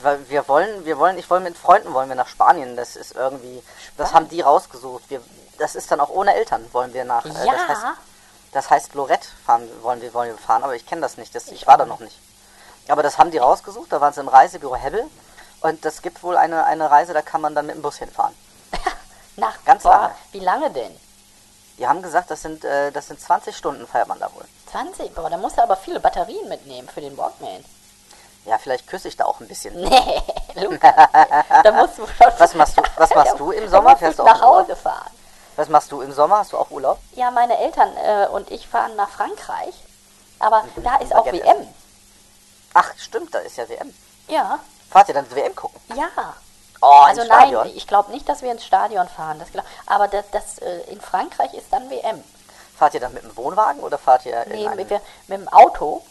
Weil 0.02 0.28
wir 0.28 0.48
wollen, 0.48 0.84
wir 0.84 0.98
wollen, 0.98 1.18
ich 1.18 1.28
wollen 1.28 1.42
mit 1.42 1.56
Freunden 1.56 1.92
wollen 1.92 2.08
wir 2.08 2.16
nach 2.16 2.28
Spanien. 2.28 2.76
Das 2.76 2.96
ist 2.96 3.12
irgendwie, 3.14 3.62
das 3.96 4.14
haben 4.14 4.28
die 4.28 4.40
rausgesucht. 4.40 5.04
Wir, 5.08 5.20
das 5.58 5.74
ist 5.74 5.90
dann 5.90 6.00
auch 6.00 6.08
ohne 6.08 6.34
Eltern 6.34 6.66
wollen 6.72 6.94
wir 6.94 7.04
nach. 7.04 7.24
äh, 7.24 7.28
Ja. 7.46 7.52
Das 7.52 7.68
heißt, 7.68 7.86
das 8.52 8.70
heißt 8.70 8.94
Lorette 8.94 9.28
fahren 9.44 9.68
wollen 9.82 10.00
wir, 10.00 10.12
wollen 10.14 10.30
wir 10.30 10.38
fahren, 10.38 10.64
aber 10.64 10.74
ich 10.74 10.86
kenne 10.86 11.02
das 11.02 11.16
nicht. 11.18 11.34
Das, 11.34 11.48
ich, 11.48 11.66
war 11.66 11.76
da 11.76 11.84
noch 11.84 12.00
nicht. 12.00 12.18
Aber 12.88 13.02
das 13.02 13.18
haben 13.18 13.30
die 13.30 13.38
rausgesucht. 13.38 13.92
Da 13.92 14.00
waren 14.00 14.12
sie 14.12 14.20
im 14.20 14.28
Reisebüro 14.28 14.74
Hebbel 14.74 15.04
und 15.60 15.84
das 15.84 16.00
gibt 16.02 16.22
wohl 16.22 16.36
eine 16.36 16.64
eine 16.64 16.90
Reise, 16.90 17.12
da 17.12 17.20
kann 17.22 17.40
man 17.42 17.54
dann 17.54 17.66
mit 17.66 17.76
dem 17.76 17.82
Bus 17.82 17.96
hinfahren. 17.96 18.34
Nach 19.36 19.62
Ganz 19.64 19.82
boah, 19.82 19.90
lange. 19.92 20.14
Wie 20.32 20.40
lange 20.40 20.70
denn? 20.70 20.98
Die 21.80 21.88
haben 21.88 22.02
gesagt, 22.02 22.30
das 22.30 22.42
sind, 22.42 22.62
äh, 22.64 22.92
das 22.92 23.06
sind 23.08 23.18
20 23.20 23.56
Stunden 23.56 23.86
fährt 23.88 24.06
man 24.06 24.20
da 24.20 24.30
wohl. 24.34 24.44
20? 24.70 25.14
Boah, 25.14 25.30
da 25.30 25.38
musst 25.38 25.56
du 25.56 25.62
aber 25.62 25.76
viele 25.76 25.98
Batterien 25.98 26.46
mitnehmen 26.48 26.86
für 26.88 27.00
den 27.00 27.16
Walkman. 27.16 27.64
Ja, 28.44 28.58
vielleicht 28.58 28.86
küsse 28.86 29.08
ich 29.08 29.16
da 29.16 29.24
auch 29.24 29.40
ein 29.40 29.48
bisschen. 29.48 29.74
Nee, 29.80 30.22
Lukas, 30.62 30.94
da 31.64 31.72
musst 31.72 31.96
du 31.98 32.06
schon... 32.18 32.32
Was 32.38 32.54
machst 32.54 32.76
du- 32.76 32.82
was 32.96 33.14
machst 33.14 33.40
du 33.40 33.50
im 33.50 33.68
Sommer? 33.68 33.96
Fährst 33.96 34.18
du 34.18 34.22
auch 34.24 34.26
nach? 34.26 34.42
Hause 34.42 34.76
fahren. 34.76 35.10
Was 35.56 35.68
machst 35.68 35.90
du 35.90 36.00
im 36.02 36.12
Sommer? 36.12 36.38
Hast 36.38 36.52
du 36.52 36.58
auch 36.58 36.70
Urlaub? 36.70 36.98
Ja, 37.12 37.30
meine 37.30 37.58
Eltern 37.58 37.96
äh, 37.96 38.26
und 38.28 38.50
ich 38.50 38.68
fahren 38.68 38.94
nach 38.96 39.08
Frankreich. 39.10 39.74
Aber 40.38 40.64
da 40.76 40.96
ist 40.96 41.14
auch 41.14 41.24
WM. 41.26 41.66
Ach, 42.74 42.92
stimmt, 42.98 43.34
da 43.34 43.38
ist 43.40 43.56
ja 43.56 43.68
WM. 43.68 43.92
Ja, 44.28 44.58
Fahrt 44.90 45.08
ihr 45.08 45.14
dann 45.14 45.30
WM 45.34 45.54
gucken? 45.56 45.80
ja. 45.96 46.08
Oh, 46.82 46.86
Also 47.06 47.24
nein, 47.24 47.54
ich 47.74 47.86
glaube 47.86 48.10
nicht, 48.10 48.28
dass 48.28 48.42
wir 48.42 48.50
ins 48.52 48.64
Stadion 48.64 49.06
fahren. 49.08 49.38
Das 49.38 49.52
glaub, 49.52 49.64
aber 49.86 50.08
das, 50.08 50.24
das 50.32 50.58
äh, 50.60 50.80
in 50.90 51.00
Frankreich 51.00 51.52
ist 51.54 51.66
dann 51.72 51.90
WM. 51.90 52.22
Fahrt 52.76 52.94
ihr 52.94 53.00
dann 53.00 53.12
mit 53.12 53.22
dem 53.22 53.36
Wohnwagen 53.36 53.82
oder 53.82 53.98
fahrt 53.98 54.24
ihr 54.24 54.42
in 54.46 54.52
Nee, 54.52 54.66
einem... 54.66 54.76
mit, 54.76 54.88
wir- 54.90 55.02
mit 55.28 55.38
dem 55.40 55.48
Auto. 55.48 56.02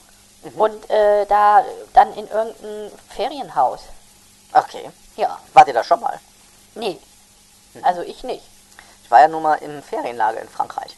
Mhm. 0.43 0.62
Und 0.62 0.89
äh, 0.89 1.25
da 1.25 1.63
dann 1.93 2.13
in 2.13 2.27
irgendein 2.29 2.91
Ferienhaus. 3.10 3.82
Okay. 4.53 4.89
Ja, 5.15 5.39
Wart 5.53 5.67
ihr 5.67 5.73
da 5.73 5.84
schon 5.84 5.99
mal? 5.99 6.19
nee. 6.75 6.99
Mhm. 7.73 7.84
Also 7.84 8.01
ich 8.01 8.23
nicht. 8.23 8.43
Ich 9.03 9.12
war 9.12 9.19
ja 9.21 9.27
nur 9.27 9.41
mal 9.41 9.55
im 9.55 9.82
Ferienlager 9.84 10.39
in 10.39 10.49
Frankreich. 10.49 10.95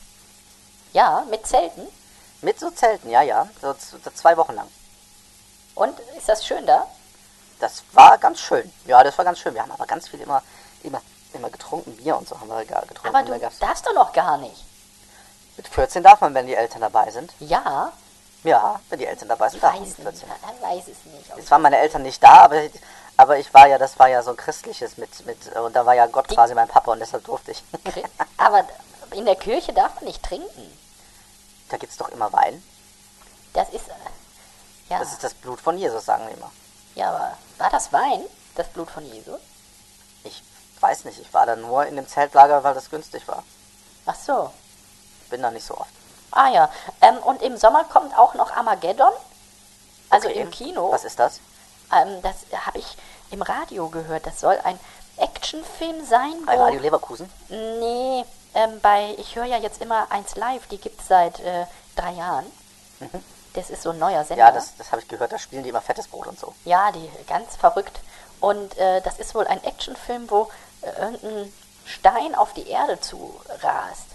Ja, 0.93 1.25
mit 1.29 1.47
Zelten. 1.47 1.87
Mit 2.41 2.59
so 2.59 2.69
Zelten, 2.71 3.09
ja, 3.09 3.21
ja. 3.21 3.47
So 3.61 3.73
so 3.73 3.97
zwei 4.13 4.35
Wochen 4.37 4.53
lang. 4.55 4.67
Und 5.75 5.97
ist 6.17 6.27
das 6.29 6.45
schön 6.45 6.65
da? 6.65 6.85
Das 7.61 7.83
war 7.93 8.17
ganz 8.17 8.39
schön. 8.39 8.71
Ja, 8.85 9.03
das 9.03 9.17
war 9.17 9.23
ganz 9.25 9.39
schön. 9.39 9.53
Wir 9.53 9.61
haben 9.61 9.71
aber 9.71 9.85
ganz 9.85 10.07
viel 10.09 10.19
immer, 10.19 10.41
immer, 10.83 11.01
immer 11.33 11.49
getrunken. 11.49 11.95
Bier 11.95 12.17
und 12.17 12.27
so 12.27 12.37
haben 12.39 12.49
wir 12.49 12.65
gar 12.65 12.81
getrunken. 12.85 13.15
Aber 13.15 13.23
du 13.25 13.39
darfst 13.59 13.85
doch 13.85 13.93
noch 13.93 14.11
gar 14.11 14.37
nicht. 14.37 14.63
mit 15.57 15.67
14 15.67 16.03
darf 16.03 16.19
man, 16.21 16.33
wenn 16.33 16.47
die 16.47 16.55
Eltern 16.55 16.81
dabei 16.81 17.09
sind. 17.11 17.31
Ja, 17.39 17.93
Ja, 18.43 18.79
wenn 18.89 18.97
die 18.99 19.05
Eltern 19.05 19.29
dabei 19.29 19.49
sind, 19.49 19.61
darf 19.61 19.73
man 19.73 19.83
weiß 19.83 19.97
mit 19.99 20.13
nicht. 20.13 20.25
14. 20.25 20.29
Man 20.41 20.61
weiß 20.71 20.83
es 20.87 21.05
nicht. 21.05 21.37
Jetzt 21.37 21.51
waren 21.51 21.61
meine 21.61 21.77
Eltern 21.77 22.01
nicht 22.01 22.21
da, 22.23 22.45
aber, 22.45 22.61
aber 23.15 23.37
ich 23.37 23.53
war 23.53 23.67
ja, 23.67 23.77
das 23.77 23.99
war 23.99 24.07
ja 24.09 24.23
so 24.23 24.31
ein 24.31 24.37
christliches 24.37 24.97
mit, 24.97 25.23
mit, 25.27 25.55
und 25.55 25.75
da 25.75 25.85
war 25.85 25.93
ja 25.93 26.07
Gott 26.07 26.29
Die- 26.31 26.35
quasi 26.35 26.55
mein 26.55 26.67
Papa 26.67 26.91
und 26.91 26.99
deshalb 26.99 27.23
durfte 27.25 27.51
ich. 27.51 27.63
Aber 28.37 28.65
in 29.11 29.25
der 29.25 29.35
Kirche 29.35 29.71
darf 29.73 29.93
man 29.95 30.05
nicht 30.05 30.23
trinken. 30.23 30.77
da 31.69 31.77
gibt's 31.77 31.97
doch 31.97 32.09
immer 32.09 32.33
Wein. 32.33 32.63
Das 33.53 33.69
ist. 33.69 33.87
äh, 33.87 33.93
Ja, 34.89 34.97
Das 34.99 35.11
ist 35.13 35.23
das 35.23 35.35
Blut 35.35 35.61
von 35.61 35.77
Jesus, 35.77 36.03
sagen 36.05 36.25
wir 36.27 36.33
immer. 36.35 36.51
Ja 36.95 37.09
aber 37.09 37.37
war 37.57 37.69
das 37.69 37.91
Wein? 37.93 38.21
Das 38.55 38.67
Blut 38.69 38.89
von 38.89 39.05
Jesus? 39.05 39.39
Ich 40.23 40.43
weiß 40.79 41.05
nicht, 41.05 41.19
ich 41.19 41.33
war 41.33 41.45
da 41.45 41.55
nur 41.55 41.85
in 41.85 41.95
dem 41.95 42.07
Zeltlager, 42.07 42.63
weil 42.63 42.73
das 42.73 42.89
günstig 42.89 43.27
war. 43.27 43.43
Ach 44.05 44.15
so. 44.15 44.51
Bin 45.29 45.41
da 45.41 45.51
nicht 45.51 45.65
so 45.65 45.77
oft. 45.77 45.89
Ah 46.31 46.49
ja. 46.49 46.69
Ähm, 47.01 47.17
und 47.19 47.41
im 47.41 47.57
Sommer 47.57 47.83
kommt 47.85 48.17
auch 48.17 48.33
noch 48.33 48.51
Armageddon. 48.51 49.11
Also 50.09 50.27
Okay. 50.27 50.41
im 50.41 50.51
Kino. 50.51 50.91
Was 50.91 51.03
ist 51.05 51.19
das? 51.19 51.39
Ähm, 51.93 52.21
das 52.21 52.35
habe 52.65 52.79
ich 52.79 52.97
im 53.31 53.41
Radio 53.41 53.89
gehört. 53.89 54.25
Das 54.25 54.39
soll 54.39 54.59
ein 54.63 54.79
Actionfilm 55.17 56.05
sein. 56.05 56.33
Bei 56.45 56.57
wo- 56.57 56.63
Radio 56.63 56.79
Leverkusen? 56.81 57.29
Nee, 57.49 58.25
ähm, 58.53 58.79
bei, 58.81 59.15
ich 59.17 59.35
höre 59.35 59.45
ja 59.45 59.57
jetzt 59.57 59.81
immer 59.81 60.11
eins 60.11 60.35
live, 60.35 60.65
die 60.67 60.77
gibt 60.79 60.99
es 61.01 61.07
seit 61.07 61.39
äh, 61.41 61.65
drei 61.95 62.11
Jahren. 62.13 62.45
Das 63.53 63.69
ist 63.69 63.81
so 63.83 63.91
ein 63.91 63.99
neuer 63.99 64.23
Sender. 64.23 64.45
Ja, 64.45 64.51
das, 64.51 64.75
das 64.77 64.91
habe 64.91 65.01
ich 65.01 65.07
gehört, 65.07 65.31
da 65.31 65.37
spielen 65.37 65.63
die 65.63 65.69
immer 65.69 65.81
fettes 65.81 66.07
Brot 66.07 66.27
und 66.27 66.39
so. 66.39 66.53
Ja, 66.65 66.91
die 66.91 67.09
ganz 67.27 67.55
verrückt. 67.55 67.99
Und 68.39 68.77
äh, 68.77 69.01
das 69.01 69.19
ist 69.19 69.35
wohl 69.35 69.45
ein 69.47 69.63
Actionfilm, 69.63 70.29
wo 70.29 70.49
äh, 70.81 70.91
irgendein 70.91 71.53
Stein 71.85 72.35
auf 72.35 72.53
die 72.53 72.67
Erde 72.67 72.99
zu 72.99 73.39
rast. 73.61 74.07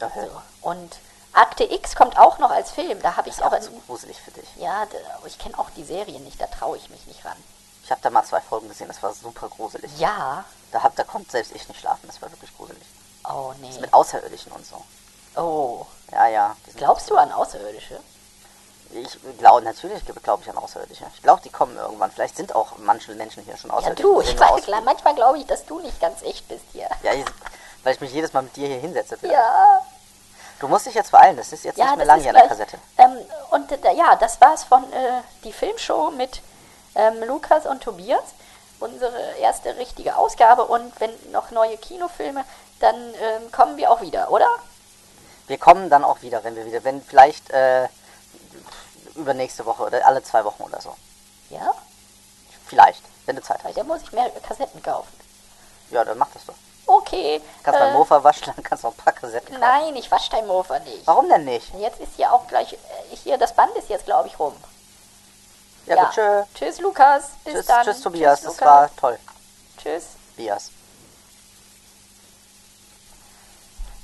Okay. 0.00 0.28
So. 0.28 0.68
Und 0.68 0.96
Akte 1.32 1.64
X 1.64 1.94
kommt 1.94 2.18
auch 2.18 2.38
noch 2.38 2.50
als 2.50 2.70
Film. 2.70 3.00
Da 3.02 3.16
habe 3.16 3.28
ich 3.28 3.36
Ist 3.36 3.42
auch 3.42 3.58
zu 3.60 3.70
gruselig 3.86 4.20
für 4.20 4.30
dich. 4.30 4.48
Ja, 4.56 4.86
da, 4.86 4.98
ich 5.26 5.38
kenne 5.38 5.58
auch 5.58 5.70
die 5.70 5.84
Serien 5.84 6.24
nicht. 6.24 6.40
Da 6.40 6.46
traue 6.46 6.76
ich 6.76 6.90
mich 6.90 7.06
nicht 7.06 7.24
ran. 7.24 7.36
Ich 7.84 7.90
habe 7.90 8.02
da 8.02 8.10
mal 8.10 8.24
zwei 8.24 8.40
Folgen 8.42 8.68
gesehen, 8.68 8.88
das 8.88 9.02
war 9.02 9.14
super 9.14 9.48
gruselig. 9.48 9.90
Ja. 9.98 10.44
Da, 10.72 10.82
hab, 10.82 10.94
da 10.96 11.04
konnte 11.04 11.30
selbst 11.30 11.52
ich 11.54 11.66
nicht 11.68 11.80
schlafen, 11.80 12.06
das 12.06 12.20
war 12.20 12.30
wirklich 12.30 12.54
gruselig. 12.54 12.82
Oh, 13.24 13.54
nee. 13.62 13.72
Mit 13.80 13.94
Außerirdischen 13.94 14.52
und 14.52 14.66
so. 14.66 14.84
Oh. 15.40 15.86
Ja, 16.12 16.26
ja. 16.26 16.56
Glaubst 16.76 17.08
du 17.08 17.16
an 17.16 17.32
Außerirdische? 17.32 17.98
Ich 18.90 19.18
glaube, 19.38 19.62
natürlich 19.62 20.02
glaube 20.22 20.42
ich 20.42 20.50
an 20.50 20.56
Außerirdische. 20.56 21.04
Ich 21.14 21.22
glaube, 21.22 21.42
die 21.44 21.50
kommen 21.50 21.76
irgendwann. 21.76 22.10
Vielleicht 22.10 22.36
sind 22.36 22.54
auch 22.54 22.72
manche 22.78 23.12
Menschen 23.14 23.42
hier 23.44 23.56
schon 23.56 23.70
Ja, 23.70 23.76
außerirdisch. 23.76 24.02
du. 24.02 24.20
Die 24.20 24.26
sehen 24.28 24.34
Ich 24.36 24.40
weiß, 24.40 24.62
klar, 24.64 24.80
manchmal 24.80 25.14
glaube 25.14 25.38
ich, 25.38 25.46
dass 25.46 25.64
du 25.66 25.78
nicht 25.80 26.00
ganz 26.00 26.22
echt 26.22 26.48
bist 26.48 26.64
hier. 26.72 26.88
Ja, 27.02 27.12
ich, 27.12 27.24
weil 27.84 27.94
ich 27.94 28.00
mich 28.00 28.12
jedes 28.12 28.32
Mal 28.32 28.42
mit 28.42 28.56
dir 28.56 28.66
hier 28.66 28.78
hinsetze. 28.78 29.16
vielleicht. 29.18 29.34
Ja. 29.38 29.82
Du 30.58 30.66
musst 30.68 30.86
dich 30.86 30.94
jetzt 30.94 31.12
beeilen, 31.12 31.36
das 31.36 31.52
ist 31.52 31.64
jetzt 31.64 31.76
Ja, 31.78 31.84
nicht 31.94 31.96
mehr 31.98 32.06
das 32.06 32.08
lang 32.08 32.16
ist 32.18 32.22
hier 32.24 32.30
an 32.30 32.36
der. 32.36 32.48
Kassette. 32.48 32.78
Ähm, 32.96 33.16
und 33.50 33.70
äh, 33.70 33.92
ja, 33.94 34.16
das 34.16 34.40
war's 34.40 34.64
von 34.64 34.82
äh, 34.92 35.20
die 35.44 35.52
Filmshow 35.52 36.10
mit 36.10 36.40
ähm, 36.94 37.22
Lukas 37.24 37.66
und 37.66 37.82
Tobias. 37.82 38.22
Unsere 38.80 39.34
erste 39.40 39.76
richtige 39.76 40.16
Ausgabe. 40.16 40.64
Und 40.64 40.92
wenn 41.00 41.10
noch 41.30 41.50
neue 41.50 41.76
Kinofilme, 41.76 42.44
dann 42.80 42.94
ähm, 42.96 43.52
kommen 43.52 43.76
wir 43.76 43.90
auch 43.90 44.00
wieder, 44.00 44.30
oder? 44.30 44.48
Wir 45.46 45.58
kommen 45.58 45.90
dann 45.90 46.04
auch 46.04 46.22
wieder, 46.22 46.42
wenn 46.44 46.56
wir 46.56 46.64
wieder, 46.66 46.84
wenn 46.84 47.02
vielleicht 47.02 47.50
äh, 47.50 47.88
übernächste 49.18 49.66
Woche 49.66 49.84
oder 49.84 50.06
alle 50.06 50.22
zwei 50.22 50.44
Wochen 50.44 50.62
oder 50.62 50.80
so. 50.80 50.94
Ja? 51.50 51.74
Vielleicht, 52.66 53.02
wenn 53.26 53.36
du 53.36 53.42
Zeit 53.42 53.62
hast. 53.64 53.76
da 53.76 53.84
muss 53.84 54.02
ich 54.02 54.12
mehr 54.12 54.30
Kassetten 54.30 54.82
kaufen. 54.82 55.12
Ja, 55.90 56.04
dann 56.04 56.18
mach 56.18 56.28
das 56.32 56.44
doch. 56.46 56.54
Okay. 56.86 57.42
Kannst 57.62 57.80
äh, 57.80 57.84
beim 57.84 57.94
Mofa 57.94 58.22
waschen, 58.24 58.52
dann 58.54 58.64
kannst 58.64 58.84
du 58.84 58.88
noch 58.88 58.94
ein 58.94 59.04
paar 59.04 59.12
Kassetten 59.12 59.48
kaufen. 59.48 59.60
Nein, 59.60 59.96
ich 59.96 60.10
wasche 60.10 60.30
dein 60.30 60.46
Mofa 60.46 60.78
nicht. 60.80 61.06
Warum 61.06 61.28
denn 61.28 61.44
nicht? 61.44 61.72
Jetzt 61.74 62.00
ist 62.00 62.12
hier 62.16 62.32
auch 62.32 62.46
gleich, 62.46 62.72
äh, 62.72 62.76
hier, 63.16 63.36
das 63.38 63.54
Band 63.54 63.74
ist 63.76 63.88
jetzt, 63.88 64.06
glaube 64.06 64.28
ich, 64.28 64.38
rum. 64.38 64.54
Ja, 65.86 66.04
gut, 66.04 66.14
tschö. 66.14 66.42
Tschüss, 66.54 66.80
Lukas. 66.80 67.30
Bis 67.44 67.54
Tschüss, 67.54 67.66
dann. 67.66 67.84
tschüss 67.84 68.00
Tobias, 68.00 68.40
Tschüss, 68.40 68.56
das 68.56 68.66
war 68.66 68.96
toll. 68.96 69.18
Tschüss. 69.78 70.04
Bias. 70.36 70.70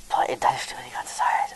Boah, 0.09 0.27
ey, 0.27 0.37
deine 0.39 0.57
Stimme 0.57 0.81
die 0.87 0.93
ganze 0.93 1.15
Zeit. 1.15 1.55